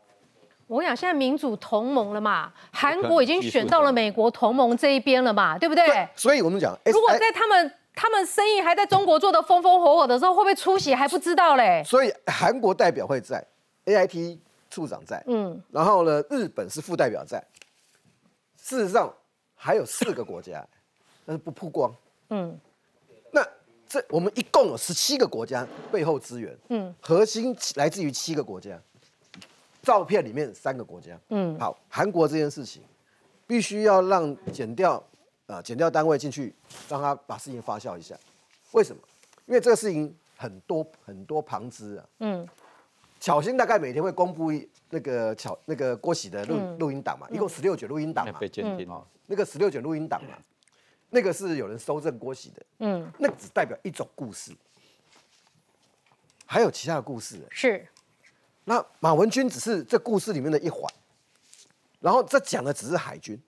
[0.66, 6.06] 我想现在民主同盟了嘛，韩国已经选到了美国同盟这一边了嘛，对不对？
[6.14, 7.72] 所以我们讲，如果在他们。
[7.94, 11.82] 他们生意还在中国做的风风火火的时候，会不会出席还不知道嘞。
[11.86, 13.44] 所以韩国代表会在
[13.84, 17.42] ，A I T 处长在，嗯，然后呢，日本是副代表在。
[18.60, 19.12] 事实上
[19.54, 20.66] 还有四个国家，
[21.24, 21.94] 但是不曝光，
[22.30, 22.58] 嗯。
[23.30, 23.46] 那
[23.88, 28.76] 这我们一共有十七个国家背后资源，嗯，核心来自于七个国家。
[29.82, 32.82] 照片里面三个国家，嗯，好，韩国这件事情
[33.46, 35.00] 必须要让剪掉。
[35.46, 36.54] 啊，减掉单位进去，
[36.88, 38.18] 让他把事情发酵一下。
[38.72, 39.02] 为什么？
[39.46, 42.08] 因为这个事情很多很多旁支啊。
[42.20, 42.48] 嗯。
[43.20, 44.52] 巧心大概每天会公布
[44.90, 48.38] 那个巧那个郭喜的录录音档嘛，一共十六卷录音档嘛。
[48.38, 49.02] 被监听啊。
[49.26, 50.36] 那个十六卷录音档嘛，
[51.10, 52.62] 那个是有人收证郭喜的。
[52.78, 53.10] 嗯。
[53.18, 54.52] 那只代表一种故事，
[56.44, 57.40] 还有其他的故事。
[57.50, 57.86] 是。
[58.64, 60.82] 那马文君只是这故事里面的一环。
[62.00, 63.40] 然后这讲的只是海军，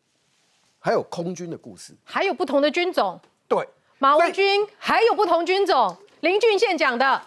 [0.87, 3.21] 还有空军的故事，还有不同的军种。
[3.49, 3.69] 对，
[3.99, 5.97] 马文军还有不同军种。
[6.21, 7.21] 林俊宪讲的，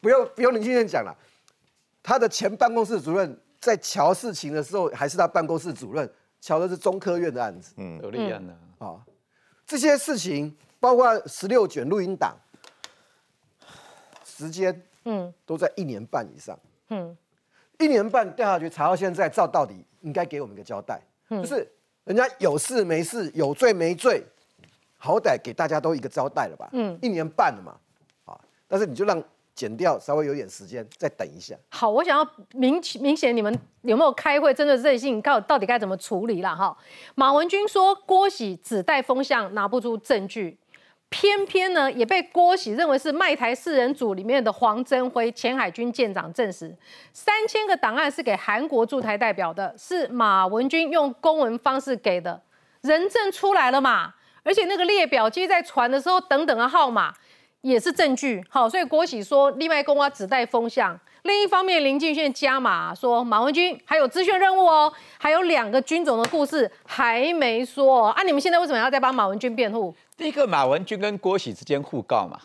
[0.00, 1.16] 不用不用林俊宪讲了，
[2.02, 8.52] 他的前办公室主任在瞧事情的时候，还是他办公室主任，瞧的是中科院的案子，嗯，有立案的。
[8.84, 8.98] 啊，
[9.64, 12.36] 这些事情包括十六卷录音档，
[14.24, 15.32] 时间嗯。
[15.46, 17.16] 都在一年半以上，嗯，
[17.78, 21.70] 一年半调查局查到现在，照到底应该给我们一个交代，就是
[22.10, 24.20] 人家有事没事，有罪没罪。
[24.98, 26.68] 好歹给大家都一个交代了吧？
[26.72, 27.76] 嗯，一年半了嘛，
[28.24, 28.36] 啊，
[28.66, 29.22] 但是你就让
[29.54, 31.54] 减掉，稍微有点时间，再等一下。
[31.68, 36.76] 好，我想要明明显你们有没有开会，真的任性，到到底该怎么处理了哈？
[37.14, 40.58] 马文君说郭喜只带风向，拿不出证据，
[41.10, 46.74] 偏偏呢也被郭喜认为是卖台四人组里面的黄增辉前海军舰长证实，
[47.12, 52.40] 三千个档案是给韩国驻台代表的，是马文君用公文方式给的，
[52.82, 54.14] 人证出来了嘛？
[54.42, 57.12] 而且那个列表接在传的时候，等等的号码
[57.60, 58.42] 也是证据。
[58.48, 60.98] 好，所以郭喜说另外公安只带风向。
[61.24, 68.06] 另一方面，林敬炫加码说马文君还有支线任务哦，还有两个军种的故事还没说。
[68.06, 69.94] 啊，你们现在为什么要再帮马文君辩护？
[70.20, 72.38] 第一个，马文君跟郭喜之间互告嘛。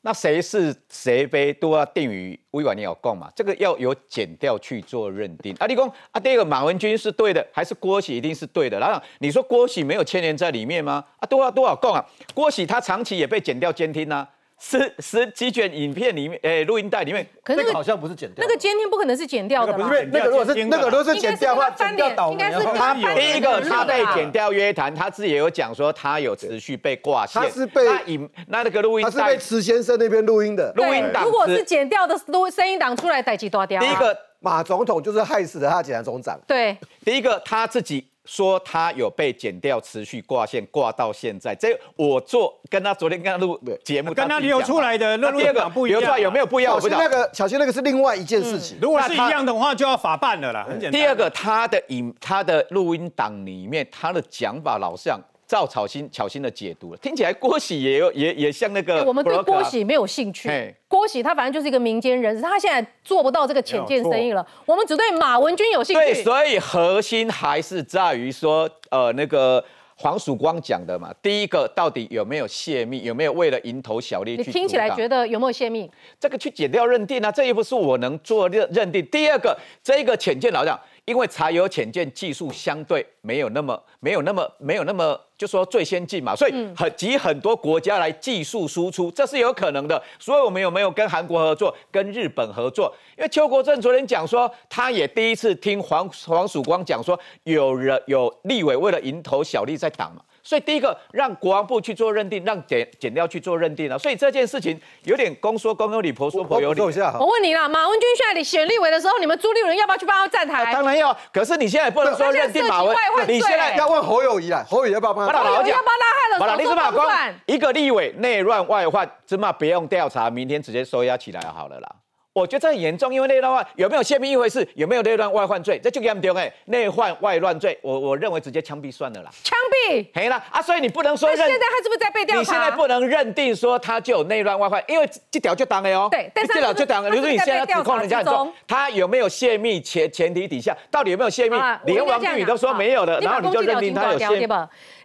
[0.00, 3.30] 那谁是谁非都要定于委婉你有供嘛？
[3.36, 5.54] 这个要由检调去做认定。
[5.58, 8.80] 啊，立功啊，第二个马文君是对的，还是郭喜一定是对的？
[8.80, 11.04] 然后你说郭喜没有牵连在里面吗？
[11.18, 12.02] 啊，都要多少供啊？
[12.32, 14.26] 郭喜他长期也被检调监听啊。
[14.64, 33.80] 十十几卷影片里面，诶，录音带里面，可那个好像不是剪掉，那个监听不可能是剪掉的不是那个如果是那个如果是剪掉的话，剪掉倒应该是他第一个他被剪掉约谈，他自己也有讲说他有持续被挂线，他是被影那那个录音，他是被池先生那边录音的录音档，如果是剪掉的录声音档出来，逮起多掉。
[33.80, 38.11] 第一个马总统就是害死了他检察总长，对，第一个他自己。
[38.24, 41.54] 说他有被剪掉，持续挂线挂到现在。
[41.54, 46.80] 这我做跟他昨天跟他录节目，跟他流出来的那第二个不一样，有没有不一样？
[46.80, 48.78] 小心那个，小心那个是另外一件事情。
[48.80, 50.64] 如果是一样的话，就要法办了啦。
[50.68, 51.00] 很简单。
[51.00, 55.20] 第二个，他的影，他的录音档里面，他的讲法老像。
[55.52, 59.04] 赵草心巧心的解读了，听起来郭喜也有也也像那个。
[59.04, 60.48] 我们对郭喜没有兴趣。
[60.88, 64.46] 郭喜他反正就是一个民间人士，他现在做不到这个浅见生意了。
[64.64, 66.00] 我们只对马文君有兴趣。
[66.00, 69.62] 对，所以核心还是在于说，呃，那个
[69.96, 74.44] 黄曙光讲的嘛，第一个到底有没有泄密，有没有为了蝇头小利去？
[74.44, 75.90] 你听起来觉得有没有泄密？
[76.18, 79.04] 这个去减掉认定啊，这又不是我能做认认定。
[79.08, 80.80] 第二个，这个浅见老讲。
[81.04, 90.00] 因为柴油潜舰技术相对没有那么没有那么没有那么就说最先进嘛，所以很集很多国家来技术输出，这是有可能的。
[90.16, 92.94] 所以我们有没有跟韩国合作，跟日本合作？
[93.18, 100.22] 因为邱国正昨天讲说，他也第一次听黄黄曙光讲说，有人有立委为了蝇头小利在挡嘛。
[100.42, 103.98] 所以第一个让国防部去做认定，让检检调去做认定了。
[103.98, 106.80] 所以这件事情有点公说公有理，婆说婆有理。
[106.80, 110.72] 我问你啦，马文君现在你选立委的时候，你们朱立伦要不要去帮他站台？
[110.72, 111.16] 当然要。
[111.32, 112.96] 可是你现在不能说认定马文，
[113.28, 115.38] 你现在要问侯友谊啊，侯友谊要不要帮他？
[115.42, 117.08] 侯友谊要帮他害了，你是马光
[117.46, 121.88] 一个立委内乱外患，芝麻不用调查，明天直接收押起来好了啦。
[122.32, 126.50] 我觉得这很严重，因为内乱外有没有泄密一回事，有没有内乱外患罪，这就给他们丢哎。
[126.66, 129.30] 内患外乱罪，我我认为直接枪毙算了啦。
[129.44, 132.40] 枪毙，嘿啦啊，所以你不能说现在他是不是在被调查？
[132.40, 136.08] 你现在不能认定说他就有内乱外患，因为这条就当了哦。
[136.10, 137.10] 对，但是这条就当了。
[137.10, 141.56] 如果你现在指控人家说他有没有泄密前前提底下，到底有没有泄密？
[141.84, 144.46] 连王俊宇都说没有的，然后你就认定他有泄密。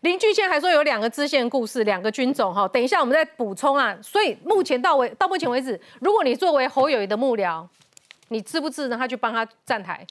[0.02, 2.68] 林俊宪还说有两个支线故事，两个军种哈。
[2.68, 3.98] 等一下我们再补充啊。
[4.02, 7.66] 所以目前到为到目前为止，如果你作为侯友谊的幕僚。
[8.30, 10.06] 你支不支持他去帮他站台？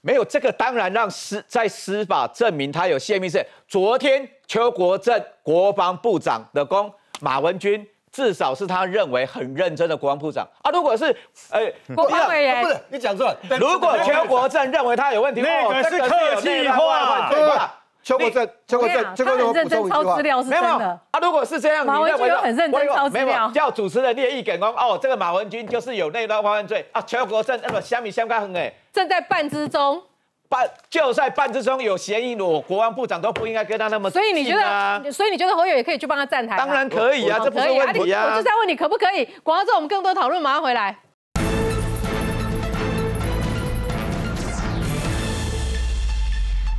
[0.00, 3.44] 没有这个，当然让司在司法证明他有泄密是。
[3.68, 10.70] 昨天邱国正国防部长的公马文君，至少是他认为很认真的国防部长啊。
[10.70, 11.14] 如果是
[11.50, 13.38] 呃，国防委员，不是你讲错了。
[13.60, 17.78] 如果邱国正认为他有问题，那个是客气话。
[18.02, 21.00] 邱国正，邱国正，邱国正认真抄资料是真的。
[21.10, 23.50] 啊，如果是这样，马文君很认真抄资料。
[23.54, 27.00] 叫主持人列一给光哦，这个马文君就是有内乱犯罪啊。
[27.02, 30.02] 邱国正那么相比相干很哎，正在办之中，
[30.48, 34.10] 办就在办之中有嫌疑，我国防部长都不应该跟他那么。
[34.10, 36.56] 所以你觉得，所以你觉得侯友也可以去帮他站台？
[36.56, 38.32] 当然可以啊，这不是问题啊。
[38.32, 39.24] 我就在问你可不可以？
[39.44, 40.98] 广告之后我们更多讨论，马上回来。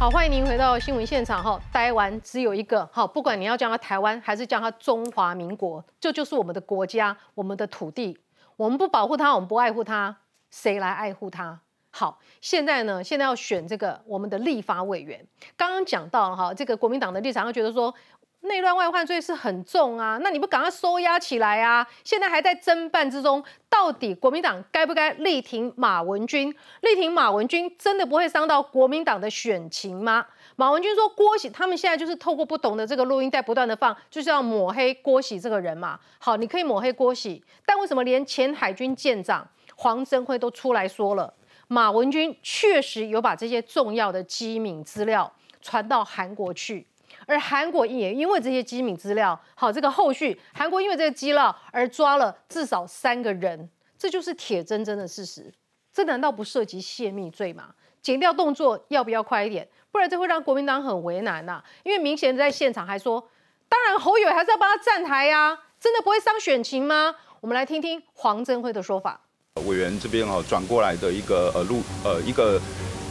[0.04, 1.58] 好，欢迎您回到新闻现场哈。
[1.72, 8.20] 台湾只有一个，好，不管你要叫它台湾还是叫它中华民国，这就是我们的国家，我们的土地。
[8.58, 10.14] 我们不保护它，我们不爱护它，
[10.50, 11.58] 谁来爱护它？
[11.90, 15.26] 好，现在呢，现在要选这个我们的立法委员。
[15.56, 17.96] 刚刚讲到哈，这个国民党的立场，他觉得说。
[18.44, 21.88] 内乱外患罪是很重啊，那你不赶快收押起来啊？
[22.04, 26.54] 现在还在侦办之中，到底国民党该不该力挺马文君？
[26.82, 30.26] 力挺马文君真的不会伤到国民党的选情吗？
[30.58, 36.00] 马文君说郭喜他们现在就是透过不懂的这个录音带不断的放，就是要抹黑郭喜这个人嘛。
[36.20, 41.34] 好，你可以抹黑郭喜，但为什么连前海军舰长黄镇辉都出来说了，
[41.70, 45.32] 马文君确实有把这些重要的机敏资料
[45.62, 46.86] 传到韩国去？
[47.26, 55.54] 而韩国也因为这些机密资料，好，这个后续韩国因为这个机料而抓了至少三个人，这就是铁铮铮的事实。
[55.94, 57.70] 这难道不涉及泄密罪吗？
[58.02, 59.68] 剪掉动作要不要快一点？
[59.92, 61.64] 不然这会让国民党很为难呐。
[61.84, 63.30] 因为明显在现场还说，
[63.70, 67.16] 当然侯友还是要帮他站台呀，真的不会伤选情吗？
[67.40, 69.22] 我们来听听黄镇辉的说法。
[69.68, 72.60] 委员这边哈转过来的一个呃录呃一个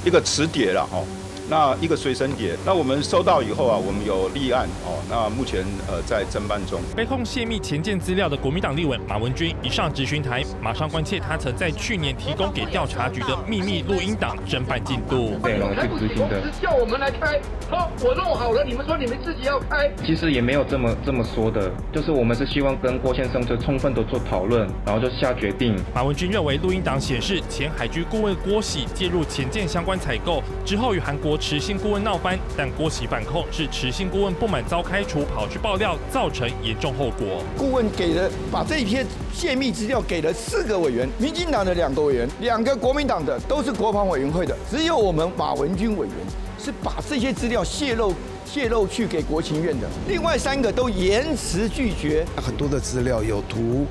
[0.05, 1.03] 一个磁碟了哈。
[1.49, 5.03] 那一个随身碟，那我们收到以后啊，我们有立案哦。
[5.11, 6.81] 那目前呃在侦办中。
[6.97, 15.37] 被控泄密前件资料的国民党立委马文君一上执询台，马上关切他曾在去年提供给调查局的秘密录音档侦办进度。
[15.43, 16.41] 内容去执行的。
[16.61, 19.91] 叫我们来开，好，我弄好了，你们说你们自己要开。
[20.05, 25.77] 其实也没有这么这么说的，就是我们是希望跟郭先生就充分的做讨论，然后就下决定。
[25.95, 31.32] 马文君认为录音档显示前海军顾问郭喜介入前件相关采购之后与韩国。
[31.37, 37.43] 持信顾问闹翻，但郭喜反控是持信顾问不满遭开除，跑去爆料，造成严重后果。
[37.57, 46.17] 顾问给了把这一篇泄密资料给了四个委员，民进党的两个委员，两个国民党的都是国防委员会的，只有我们马文君委员
[46.59, 48.15] 是把这些资料泄露
[48.45, 52.25] 泄露去给国情院的，另外三个都延迟拒绝。
[52.37, 53.87] 很多的资料有图，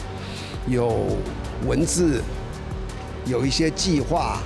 [0.67, 1.05] 有
[1.65, 2.21] 文字，
[3.25, 4.39] 有一些计划。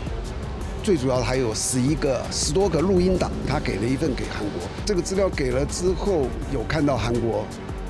[0.85, 4.69] 最主要还有十一个、十多个录音档，他给了一份给韩国。
[4.85, 7.43] 这个资料给了之后，有看到韩国。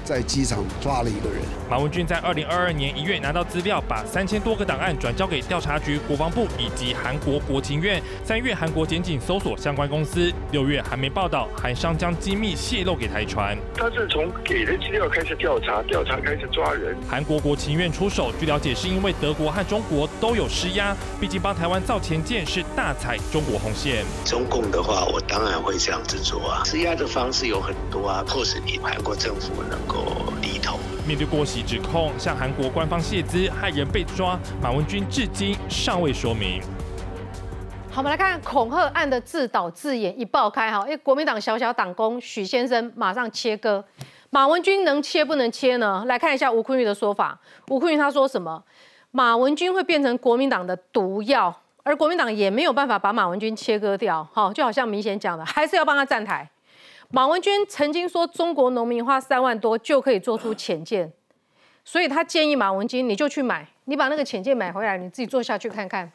[0.05, 1.41] 在机场抓了一个人。
[1.67, 7.99] 马文俊在二零二二年一月拿到资料，把三千多个档案转交给调查局、国防部以及韩国国情院。
[8.23, 10.31] 三月，韩国检警搜索相关公司。
[10.51, 13.57] 六月，韩媒报道，韩商将机密泄露给台船。
[13.73, 16.95] 他是从给的资料开始调查，调查开始抓人。
[17.09, 24.05] 韩国国情院出手，据了解是因为德国和中国都有施压，毕竟帮台湾造前舰是大踩中国红线。
[24.23, 26.61] 中共的话，我当然会这样子做啊。
[26.63, 30.31] 施压的方式有很多啊，迫使你韩国政府能够。
[30.41, 30.79] 低头。
[31.07, 36.61] 面对郭喜指控，向韩国官方泄资害人被抓，马文君至今尚未说明。
[37.89, 43.81] 好，我们来看恐吓案的自导自演一爆开哈，因为国民党小小党工许先生马上切割，
[44.31, 46.03] 马文君能切不能切呢？
[46.07, 47.39] 来看一下吴坤玉的说法，
[47.69, 48.61] 吴坤玉他说什么？
[49.11, 56.49] 马文君会变成国民党的毒药，而国民党也没有办法把马文君切割掉，哈，就好像明显讲的，还是要帮他站台。
[57.11, 61.13] 马文君曾经说，中国农民花三万多就可以做出浅见，
[61.85, 66.11] 所以他建议马文君，你就去买，你把那个浅见买回来，你自己做下去看看。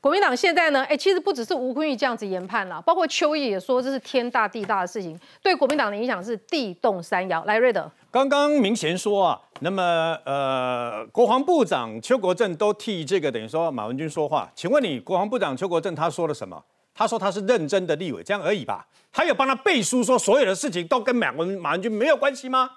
[0.00, 7.44] 国民党现在呢，哎，其实不只是吴坤玉这样子研判了，包括邱毅也说这是天大地大的事情，对国民党的影响是地动山摇。
[7.44, 16.62] 来，瑞德，刚刚明贤说啊，那么呃，国防部长邱国正都替这个等于说马文君说话，请问你国防部长邱国正他说了什么？
[16.94, 18.86] 他说他是认真的立委，这样而已吧。
[19.12, 22.68] 他有帮他背书说所有的事情都跟马文马文君没有关系吗？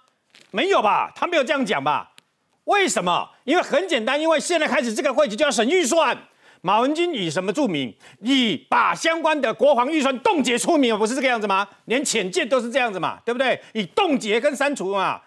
[0.51, 2.11] 没有吧，他没有这样讲吧？
[2.65, 3.29] 为什么？
[3.43, 6.17] 因为很简单，因为现在开始这个会期就要审预算。
[6.61, 7.95] 马文君以什么著名？
[8.21, 11.67] 以把相关的国防预算冻结出名，不是这个样子吗？
[11.85, 13.59] 连浅见都是这样子嘛，对不对？
[13.73, 15.21] 以冻结跟删除嘛。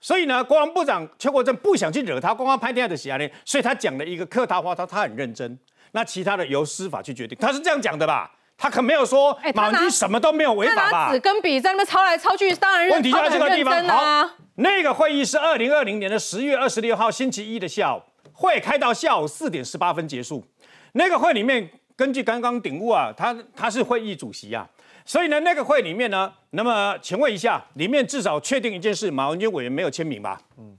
[0.00, 5.58] 所以呢，国防部长邱国正不想去惹他，光光拍天下的喜啊呢，所以他讲了一个客套话，他他很认真。
[5.92, 8.30] 那其他的由司法去决定，他是这样讲的吧？
[8.58, 11.12] 他可没有说马文君什么都没有违法吧？
[11.12, 13.86] 纸跟笔在那边抄来抄去，当然问题就在这个地方。
[13.86, 18.02] 好，那个会议是二零二零年的十月二十六号星期一的下午，
[18.32, 20.44] 会开到下午四点十八分结束。
[20.92, 24.68] 那个会里面，根据刚刚鼎悟啊，他他是会议主席啊，
[25.04, 30.40] 所以呢，那个会里面呢，那么请问一下，里面至少确定一件事，马文君委员没有签名吧？
[30.58, 30.76] 嗯。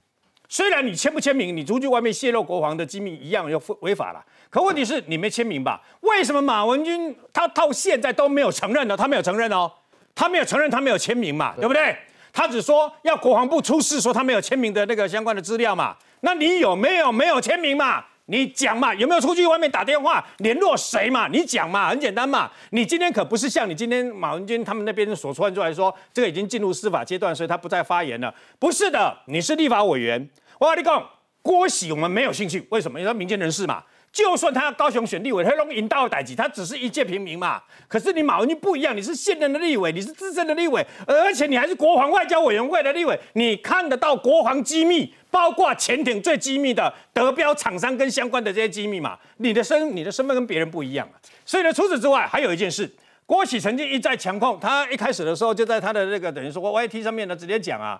[0.49, 4.25] 虽然你签不签名，你出去外面泄露国防的机密一样要违法了。
[4.49, 5.79] 可问题是你没签名吧？
[6.01, 8.97] 为什么马文君他到现在都没有承认呢？
[8.97, 9.71] 他没有承认哦，
[10.15, 11.95] 他没有承认他没有签名嘛，对不对？
[12.33, 15.95] 他只说要国防部出示说他没有签名的那个相关的资料嘛。
[16.21, 18.03] 那你有没有没有签名嘛？
[18.29, 18.93] 你讲嘛？
[18.93, 21.27] 有没有出去外面打电话联络谁嘛？
[21.27, 21.89] 你讲嘛？
[21.89, 22.49] 很简单嘛。
[22.69, 28.33] 你今天可不是像你今天马文君他们那边所传出来说这个已经进入司法阶段，所以他不再发言了。
[28.59, 30.29] 不是的，你是立法委员。
[30.59, 31.03] 我跟你讲，
[31.41, 32.99] 郭喜我们没有兴趣，为什么？
[32.99, 33.83] 因为民间人士嘛。
[34.19, 37.61] 就算他高雄选立委，他弄引导代级，他只是一介平民嘛。
[37.87, 49.17] 可是你马文君不一样，你是现任的立委，你是资深的立委，而且你还是国防外交委员会的立委，你看得到国防机密，包括潜艇最机密的德标厂商跟相关的这些机密嘛？
[49.37, 51.15] 你的身你的身份跟别人不一样啊。
[51.45, 52.91] 所以呢，除此之外，还有一件事，
[53.25, 57.99] 郭喜曾经一再强控，他一开始的时候就在他的那个等于说 Y T 上面呢直接讲啊，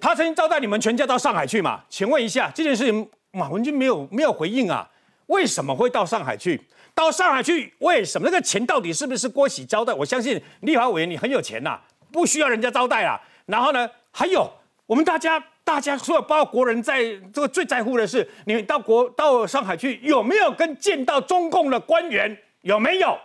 [0.00, 1.82] 他曾经招待你们全家到上海去嘛？
[1.88, 4.90] 请问一下这件事情，马文君没有没有回应啊？
[5.26, 6.60] 为什么会到上海去？
[6.94, 8.26] 到上海去为什么？
[8.26, 9.92] 那个钱到底是不是郭喜招待？
[9.92, 11.78] 我相信立法委员你很有钱呐，
[12.10, 13.20] 不需要人家招待啦。
[13.44, 14.50] 然后呢，还有
[14.86, 17.04] 我们大家，大家所有包括国人在
[17.34, 22.34] 这个最在乎的是，你到国到上海去有没有跟见到中共的官员？
[22.62, 23.18] 有没有？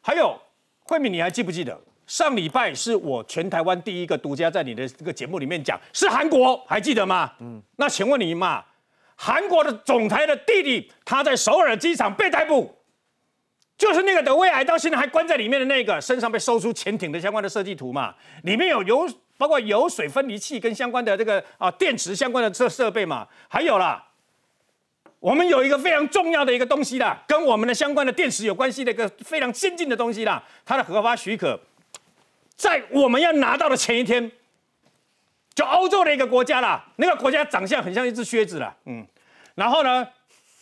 [0.00, 0.40] 还有
[0.84, 7.32] 慧敏，你还记不记得上礼拜是我全台湾第一个独家在你的这个节目里面讲是韩国，还记得吗？
[7.40, 8.64] 嗯，那请问你嘛？
[9.16, 12.74] 韩国的总裁的弟弟，他在首尔机场被逮捕，
[13.78, 19.08] 就是那个的胃癌到现在还关在里面的那个，身上被搜出潜艇的相关的设计图嘛，里面有油，
[19.38, 24.04] 包括油水分离器跟相关的这个啊电池相关的设设备嘛，还有啦，
[25.20, 31.58] 我们有一个非常重要的一个东西啦，跟我们的相关的电池有关系的一个非常先进的东西啦，它的核发许可，
[32.56, 34.30] 在我们要拿到的前一天。
[35.54, 39.06] 就欧洲的一个国家啦，那个国家长相很像一只靴子啦，嗯，
[39.54, 40.06] 然后呢，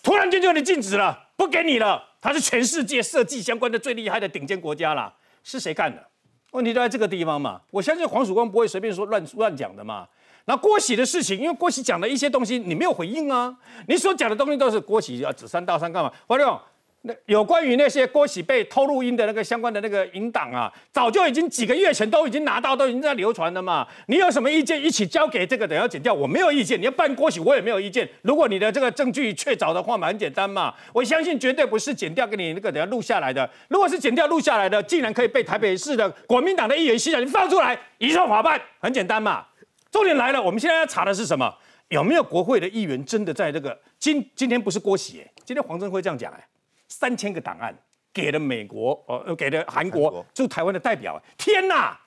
[0.03, 2.11] 突然间就你禁止了，不给你了。
[2.21, 5.13] 它是全世界设计相关的最厉害的顶尖国家啦，
[5.43, 6.07] 是谁干的？
[6.53, 7.61] 问题都在这个地方嘛。
[7.71, 10.07] 我相信黄曙光不会随便说乱乱讲的嘛。
[10.45, 13.57] 那郭喜的事情，因为郭喜讲的一些东西你没有回应啊，
[13.89, 16.13] 你所讲的东西都是郭喜要指三道三干嘛？
[16.27, 16.61] 黄六。
[17.05, 23.85] 那有关于那些郭喜被偷录音的那个相关的那个音档啊，早就已经几个月前都已经拿到，都已经在流传了嘛。
[24.07, 24.81] 你有什么意见？
[24.81, 26.81] 一起交给这个等要剪掉，我没有意见。
[26.81, 28.09] 你要办郭喜，我也没有意见。
[28.23, 30.73] 如果你的这个证据确凿的话嘛，很简单嘛。
[30.93, 33.51] 我相信绝对不是剪掉给你那个等下录下来的。
[33.69, 39.45] 如果是剪掉录下来的，竟然可以被台北市的国民党的议员吸你放出来移送法办，很简单嘛。
[39.91, 41.53] 重点来了，我们现在要查的是什么？
[41.89, 46.47] 有没有国会的议员真的在这个今今天不是郭喜哎，今天黄镇辉这样讲哎。
[46.93, 47.75] 三千个档案
[48.13, 51.21] 给了美国，呃，给了韩国驻台湾的代表。
[51.39, 51.99] 天哪，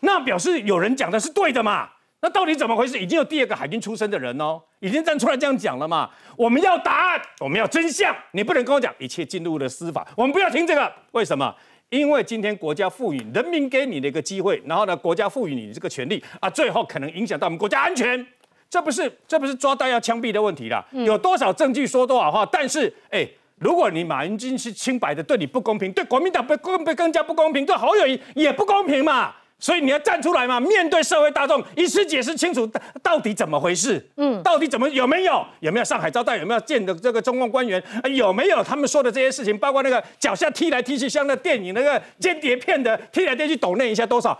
[0.00, 1.90] 那表示有人讲的是对的嘛？
[2.20, 2.98] 那到底怎么回事？
[2.98, 6.08] 已经有第二个海军出身的人哦，已经站出来这样讲了嘛？
[6.38, 8.16] 我们要答案，我们要真相。
[8.32, 10.90] 你不能跟我讲一切进入了司法，我们不要听这个。
[11.12, 11.54] 为什么？
[11.90, 18.26] 因为今天国家赋予人民给你的一个机会，然后呢，国家赋予你这个权利啊，最后可能影响到我们国家安全。
[18.70, 20.82] 这不是这不是抓到要枪毙的问题了。
[20.92, 22.46] 有多少证据说多少话？
[22.46, 23.28] 但是，哎。
[23.64, 29.32] 如果你马英军是清白的，对你不公平，对国民党不公不更加不公平，对侯友谊也不公平嘛。
[29.58, 32.70] 所以你要站出来嘛，面对社会大众，一次解释清楚
[33.02, 34.06] 到底怎么回事。
[34.18, 44.38] 嗯，到底怎么有没有有没有上海招待，有没有见的这个中共官员，有没有他们说的这些事情，包括那个脚下踢来踢去像那电影那个间谍片的踢来踢去抖那一下多少。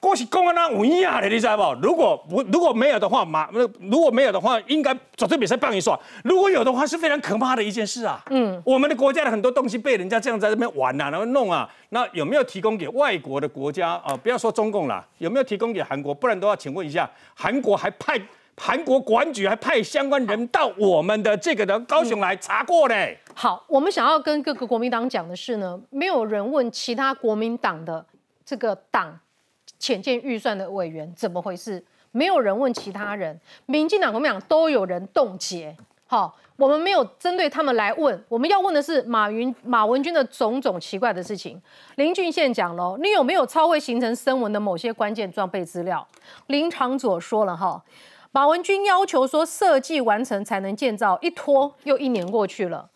[0.00, 1.80] 过去公安那无一样的，你知道不？
[1.80, 5.98] 如果不如果没有的话，马那如果没有的话，应该走这比赛办一算。
[6.22, 8.22] 如果有的话，是非常可怕的一件事啊。
[8.30, 14.16] 嗯，我们的国家的很多东西被人家这样在这边玩啊，然后弄啊，那有没有提供给外国的国家啊？
[14.16, 16.14] 不要说中共了，有没有提供给韩国？
[16.14, 18.20] 不然的话，请问一下，韩国还派
[18.56, 23.18] 韩国国安局还派相关人到我们的这个的高雄来查过嘞？
[23.34, 28.06] 好，我们想要跟各个国民党讲的是呢，没有人问其他国民党的
[28.44, 29.18] 这个党。
[29.78, 31.82] 浅见预算的委员怎么回事？
[32.10, 35.76] 没有人问其他人，民进党、国民党都有人冻结。
[36.06, 41.60] 好，我们没有针对他们来问，我们要问的是马云、马文君的种种奇怪的事情。
[41.96, 46.08] 林俊宪讲了，你有没有超会形成声纹的某些关键装备资料？
[46.46, 47.84] 林长佐说了哈，
[48.32, 52.88] 马文君要求说设计完成才能建造，一拖又一年过去了。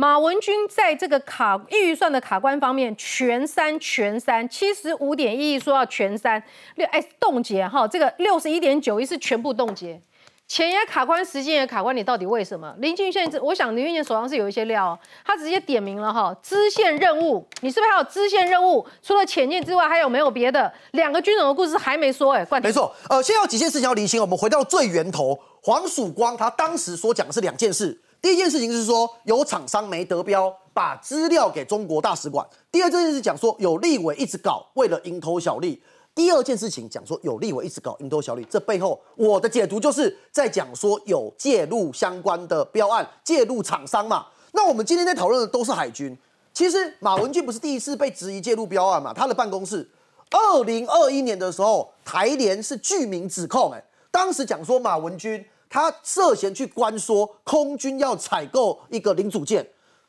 [0.00, 6.42] 马文君在这个卡预算的卡关方面全删全删，七十五点一亿说要全删，
[6.76, 10.00] 六哎冻结哈，这个六十一点九亿是全部冻结，
[10.48, 12.74] 钱也卡关，时间也卡关，你到底为什么？
[12.78, 18.86] 林俊宪，我想林俊宪手上是有一些料，他直接点名了哈，支线任务，你是不是还有支线任务？
[19.02, 20.72] 除了潜舰之外，还有没有别的？
[20.92, 28.00] 两个军种的故事还没说哎，没错，呃，现在有几件事情要理清，我们回到最源头，黄曙光他当时所讲的是两件事。
[28.20, 32.46] 第一件事情是说有厂商没得标，把资料给中国大使馆。
[32.70, 35.82] 第二件事是讲说有立委一直搞，为了蝇头小利。
[36.14, 44.26] 第二件事情讲说有立委一直搞蝇头小利，这背后我的解读就是在讲说有介入相关的标案，介入厂商嘛。
[44.52, 46.16] 那我们今天在讨论的都是海军。
[46.52, 49.14] 其实马文君不是第一次被质疑介入标案嘛？
[49.14, 49.88] 他的办公室，
[50.30, 55.42] 二零二一年的时候，台联是具名指控，哎，当时讲说马文君。
[55.70, 59.66] 他涉嫌去关说空军要采购一个零组件。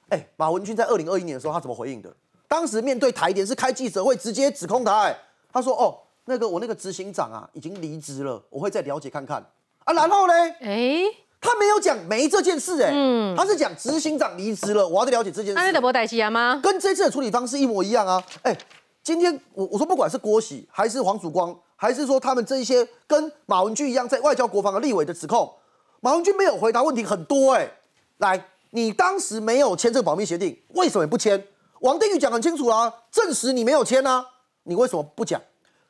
[0.10, 2.14] 哎，马文君在二零二一年的时候，他怎么回应的？
[2.50, 5.04] 当时面对台联是开记者会，直接指控他。
[5.04, 5.18] 哎，
[5.54, 9.38] 他说：“哦，那个我那个执行长啊，已经离职了，我会再了解看看。”
[9.86, 10.34] 啊，然后呢？
[10.60, 11.04] 哎，
[11.40, 15.54] 他没有讲没这件事，哎，嗯，他是讲执行长离职了，我要再了解这件事。
[15.54, 16.60] 那你怎么代替啊吗？
[16.62, 18.22] 跟这次的处理方式一模一样啊！
[18.42, 18.58] 哎，
[19.04, 25.52] 今天我我说不管是郭喜还是黄曙光，还是说他们这一些跟马文君一样在外交国防的立委的指控，
[26.00, 27.72] 马文君没有回答问题很多，哎，
[28.18, 28.48] 来。
[28.74, 31.46] 你当时没有签这个保密协定，为什么不签？
[31.82, 34.26] 王定宇讲很清楚啦，证实你没有签啊，
[34.64, 35.42] 你为什么不讲？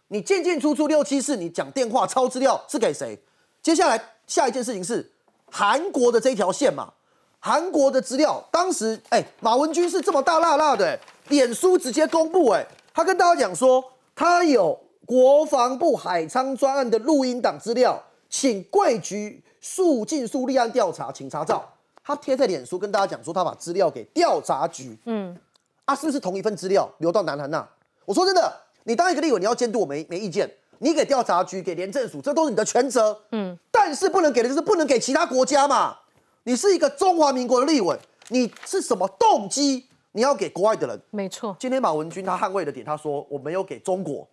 [0.07, 3.24] 你进进出出六七次，你讲电话抄资料是给谁？
[3.62, 5.12] 接下来下一件事情是
[5.51, 6.91] 韩国的这条线嘛？
[7.38, 13.84] 韩国的资料，当时哎，马文君是这么大辣辣的，脸书直接公布，哎，他跟大家讲说，
[14.16, 21.68] 他有国防部海昌专案的录音档资料，请贵局速尽速立案调查，请查照。
[22.04, 25.38] 他贴在脸书跟大家讲说，他把资料给调查局，嗯，
[25.86, 27.68] 啊，是不是同一份资料流到南韩那？
[28.06, 28.52] 我说真的，
[28.86, 35.98] 你当一个立委，你要监督我没没意见，你给调查局、给廉政署，这都是你的权责，嗯，但是不能给的就是不能给其他国家嘛。
[36.44, 37.96] 你是一个中华民国的立委，
[38.30, 39.86] 你是什么动机？
[40.14, 41.01] 你要给国外的人？
[41.12, 41.55] 没错。
[41.59, 44.28] 今天马文君他捍卫的点，他说我没有给中国。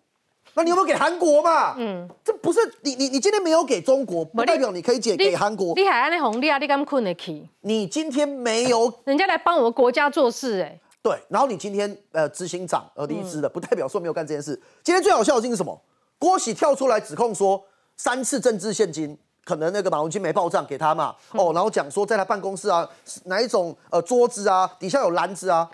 [0.55, 1.75] 那你有没有给韩国嘛？
[1.77, 5.75] 嗯，这不是你你你今天没有给中国，不代表你可以解给韩国。
[5.75, 7.47] 你海岸的红利啊，你敢困得起？
[7.61, 11.17] 你今天没有，人家来帮我们国家做事，哎，对。
[11.29, 14.61] 然后你今天呃执行长而离职了，不代表说没有干这件事。
[14.83, 15.79] 今天最好笑的事情是什么？
[16.19, 17.63] 郭喜跳出来指控说
[17.97, 19.17] 三次政治现金，
[19.49, 21.15] 可能那个马文君没报账给他嘛？
[21.33, 22.87] 哦，然后讲说在他办公室啊，
[23.25, 25.67] 哪一种呃桌子啊底下有篮子啊？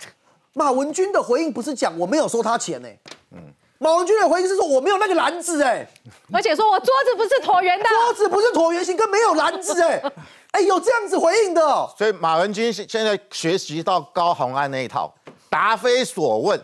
[0.53, 2.89] 马文君的回应不是讲我没有收他钱呢？
[3.33, 3.53] 嗯。
[3.79, 5.87] 马文君的回应是说我没有那个篮子哎，
[6.33, 10.01] 而且说我桌子不是椭圆的，桌子不是椭圆形，跟没有篮子 哎，
[10.53, 11.61] 哎有这样子回应的，
[11.99, 15.13] 所以马文君现现在学习到高洪安那一套，
[15.51, 16.59] 答非所问，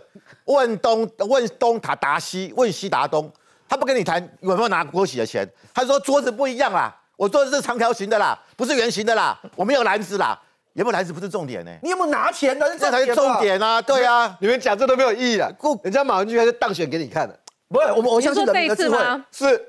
[0.45, 3.31] 问东问东答答西，问西答东，
[3.69, 10.41] 他不跟你谈有没有拿郭喜的钱，他说桌子不一样啦，我做的是长条形的啦，不是圆形的啦，我没有篮子啦。
[10.73, 11.71] 有没有篮子不是重点呢？
[11.83, 12.65] 你有没有拿钱呢？
[12.79, 13.83] 这才是重点啊！
[13.83, 15.51] 对啊，你们讲这都没有意义啊！
[15.83, 18.97] 人家马文君还是当选给你看的，不是我们我相信人的智慧
[19.31, 19.69] 是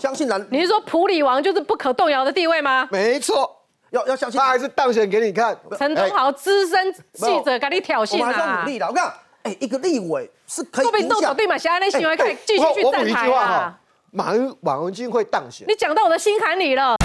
[0.00, 0.48] 相信人。
[0.50, 2.88] 你是说普里王就是不可动摇的地位吗？
[2.90, 3.48] 没错，
[3.90, 5.56] 要要相信他还是当选给你看。
[5.78, 8.18] 陈东豪资深记者给你挑衅啊！
[8.18, 8.86] 我们还努力的。
[8.88, 9.14] 我讲，
[9.44, 11.56] 哎，一个立委是可以影响对嘛？
[11.56, 13.78] 现在那新闻可以继续去站台啊！
[14.12, 16.96] 马文马文君会当选，你讲到我的心坎里了。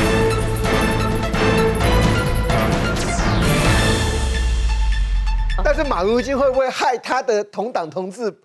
[5.63, 8.35] 但是马文君会不会害他的同党同志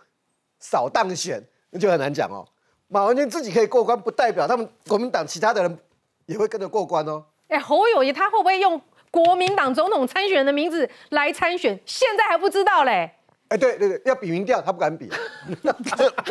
[0.59, 2.47] 少当选，那就很难讲哦。
[2.89, 5.79] 马文君自己可以过关，不代表他们国民党其他的人
[6.27, 7.25] 也会跟着过关哦。
[7.49, 8.79] 哎，侯友谊他会不会用
[9.11, 11.81] 国民党总统参选的名字来参选？
[11.87, 13.15] 现在还不知道嘞。
[13.51, 15.11] 哎，对对对，要比民调，他不敢比，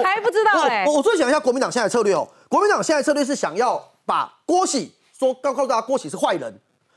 [0.02, 0.86] 还不知道嘞。
[0.88, 2.26] 我我最想一下国民党现在的策略哦。
[2.48, 6.54] 国民党现在策略是想要把郭喜说，告告诉大家郭喜是坏人。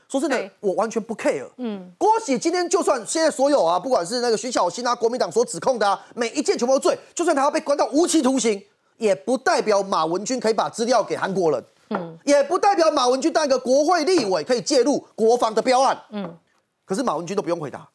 [0.07, 1.45] 说真的，我完全不 care。
[1.57, 8.63] 嗯，郭喜今天就算现在所有啊，不管是那个徐小新啊，国民党所指控的啊，每一件全部都罪，就算他要被关到无期徒刑，
[8.97, 11.61] 也不代表马文君可以把资料给韩国人。
[11.89, 15.99] 嗯，也不代表马文君当一个国会立委可以介入国防的标案。
[16.11, 16.33] 嗯，
[16.85, 17.89] 可是马文君都不用回答，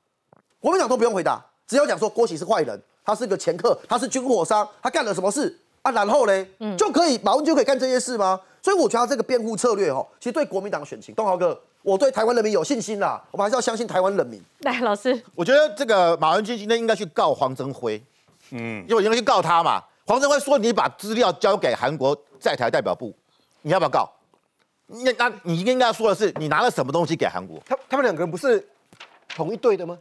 [0.60, 5.92] 国民党都不用回答，只要讲说郭喜是坏人，他是个掮客，他是军火商，他干了什么事啊？
[5.92, 8.40] 然后嘞，嗯，就可以马文君可以干这些事吗？
[8.62, 11.60] 所以我觉得他这个辩护策略哦，其实对国民党选情，东豪哥。
[11.82, 14.42] 我对台湾人民有信心啦，我们还是要相信台湾人民。
[14.60, 18.02] 来，老师，我觉得这个马文君今天应该去告黄增辉，
[18.50, 19.82] 嗯，因为应该去告他嘛。
[20.04, 23.14] 黄增辉说你把资料交给韩国在台代表部，
[23.62, 24.10] 你要不要告？
[24.86, 27.62] 那那你应该说的是你拿了什么东西给韩国？
[27.64, 28.66] 他他们两个人不是
[29.28, 29.96] 同一队的吗？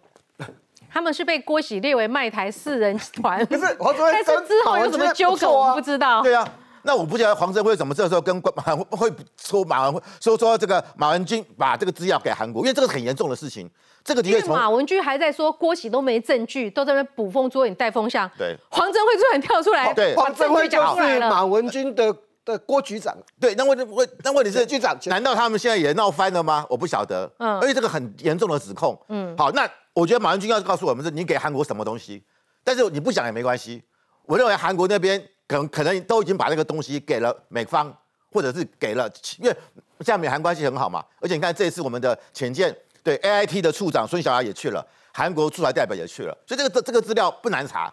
[0.91, 6.21] 他们是被郭喜列为卖台四人团， 不是黄但是之后有什么纠葛，我不知道。
[6.21, 6.47] 对啊。
[6.83, 13.69] 那我不晓得黄镇辉怎么这时候跟马会说马文说说这个马文君把这个资料给韩国，因为这个很严重的事情。
[14.05, 18.29] 这个的确从马文君还在说郭喜都没证据，都在那捕风捉影带风向。
[18.37, 22.15] 对，黄镇辉突然跳出来，对，黄镇辉就是马文君的
[22.45, 23.13] 的郭局长。
[23.37, 26.65] 对，那问问那问题是局长，难道他们现在也闹翻了吗？
[26.69, 27.29] 我不晓得。
[27.39, 28.97] 嗯，而且这个很严重的指控。
[29.09, 32.21] 嗯，好，那我觉得马文君要告诉我们是，你给韩国什么东西？
[32.63, 33.81] 但是你不讲也没关系。
[34.27, 35.19] 我认为韩国那边。
[35.47, 37.89] 可能可能都已经把那个东西给了美方，
[38.33, 39.55] 或者是给了，因为
[40.01, 41.01] 现在美韩关系很好嘛。
[41.21, 47.91] 而且你看这一次我们的潜舰对 A I T 的处长孙小雅也去了，韩国驻台代表也去了，所以这个这个资料不难查。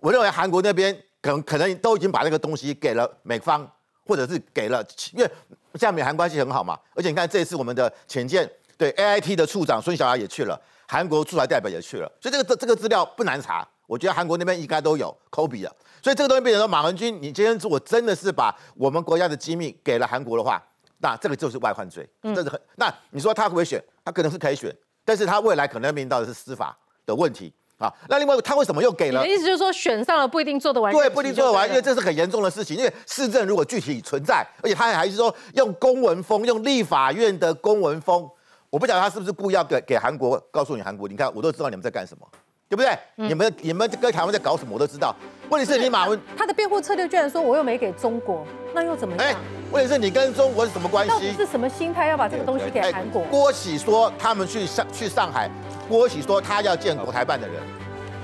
[0.00, 3.70] 我认为韩国那边可能可能都已经把那个东西给了美方，
[4.06, 5.30] 或者是给了，因为
[5.76, 20.62] 现在美韩关系很好嘛，而且你看这一次我们的潜舰对 A I T 的处长孙小雅也去了，韩国驻台代表也去了，所以这个这这个资料不难查，我觉得韩国那边应该都有 copy 的，所以这个东西变成说马文君，你今天如果真的是把我们国家的机密给了韩国的话，
[20.98, 23.82] 那这个就是外患罪，这是很那你说他会不会选？
[24.04, 24.74] 他可能是可以选，
[25.04, 27.52] 但是他未来可能面临到的是司法的问题。
[27.78, 29.22] 啊，那另外他为什么又给了？
[29.22, 30.92] 你的意思就是说选上了不一定做得完？
[30.92, 32.76] 对，不一定做得完，因为这是很严重的事情。
[32.76, 38.26] 因为市政如果具体存在，而且他还是说用公文封，用立法院的公文封，
[38.70, 42.26] 我不晓得他是不是故意要给给韩国告诉你韩国，你看我都知道你们在干什么，
[42.68, 42.98] 对不对？
[43.16, 45.14] 你们你们跟台湾在搞什么我都知道。
[45.50, 49.38] 问题是你马文他的辩护策略居然说我又没给中国，那又怎么样？
[49.70, 51.10] 问题是你跟中国是什么关系？
[51.10, 53.22] 到底是什么心态要把这个东西给韩国？
[53.24, 55.50] 郭喜说他们去上去上海，
[55.88, 57.56] 郭喜说他要见国台办的人。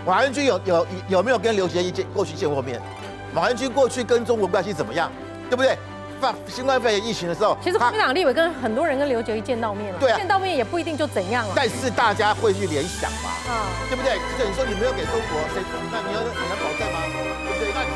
[0.04, 2.80] 马文君有有有没有跟刘杰一见过去见过面？
[3.32, 5.10] 马文君过去跟中国关系怎么样？
[5.48, 5.76] 对不对？
[6.20, 11.52] 发新冠肺炎疫情的时候，其实国民党立委跟很多人跟刘杰一见到面了，对啊，见到面也不一定就怎样了。
[11.56, 14.18] 但是大家会去联想嘛，啊，对不对？
[14.38, 15.62] 这个你说你没有给中国，谁？
[15.90, 16.98] 那你要你能保证吗？
[17.48, 17.72] 对不对？
[17.74, 17.92] 那。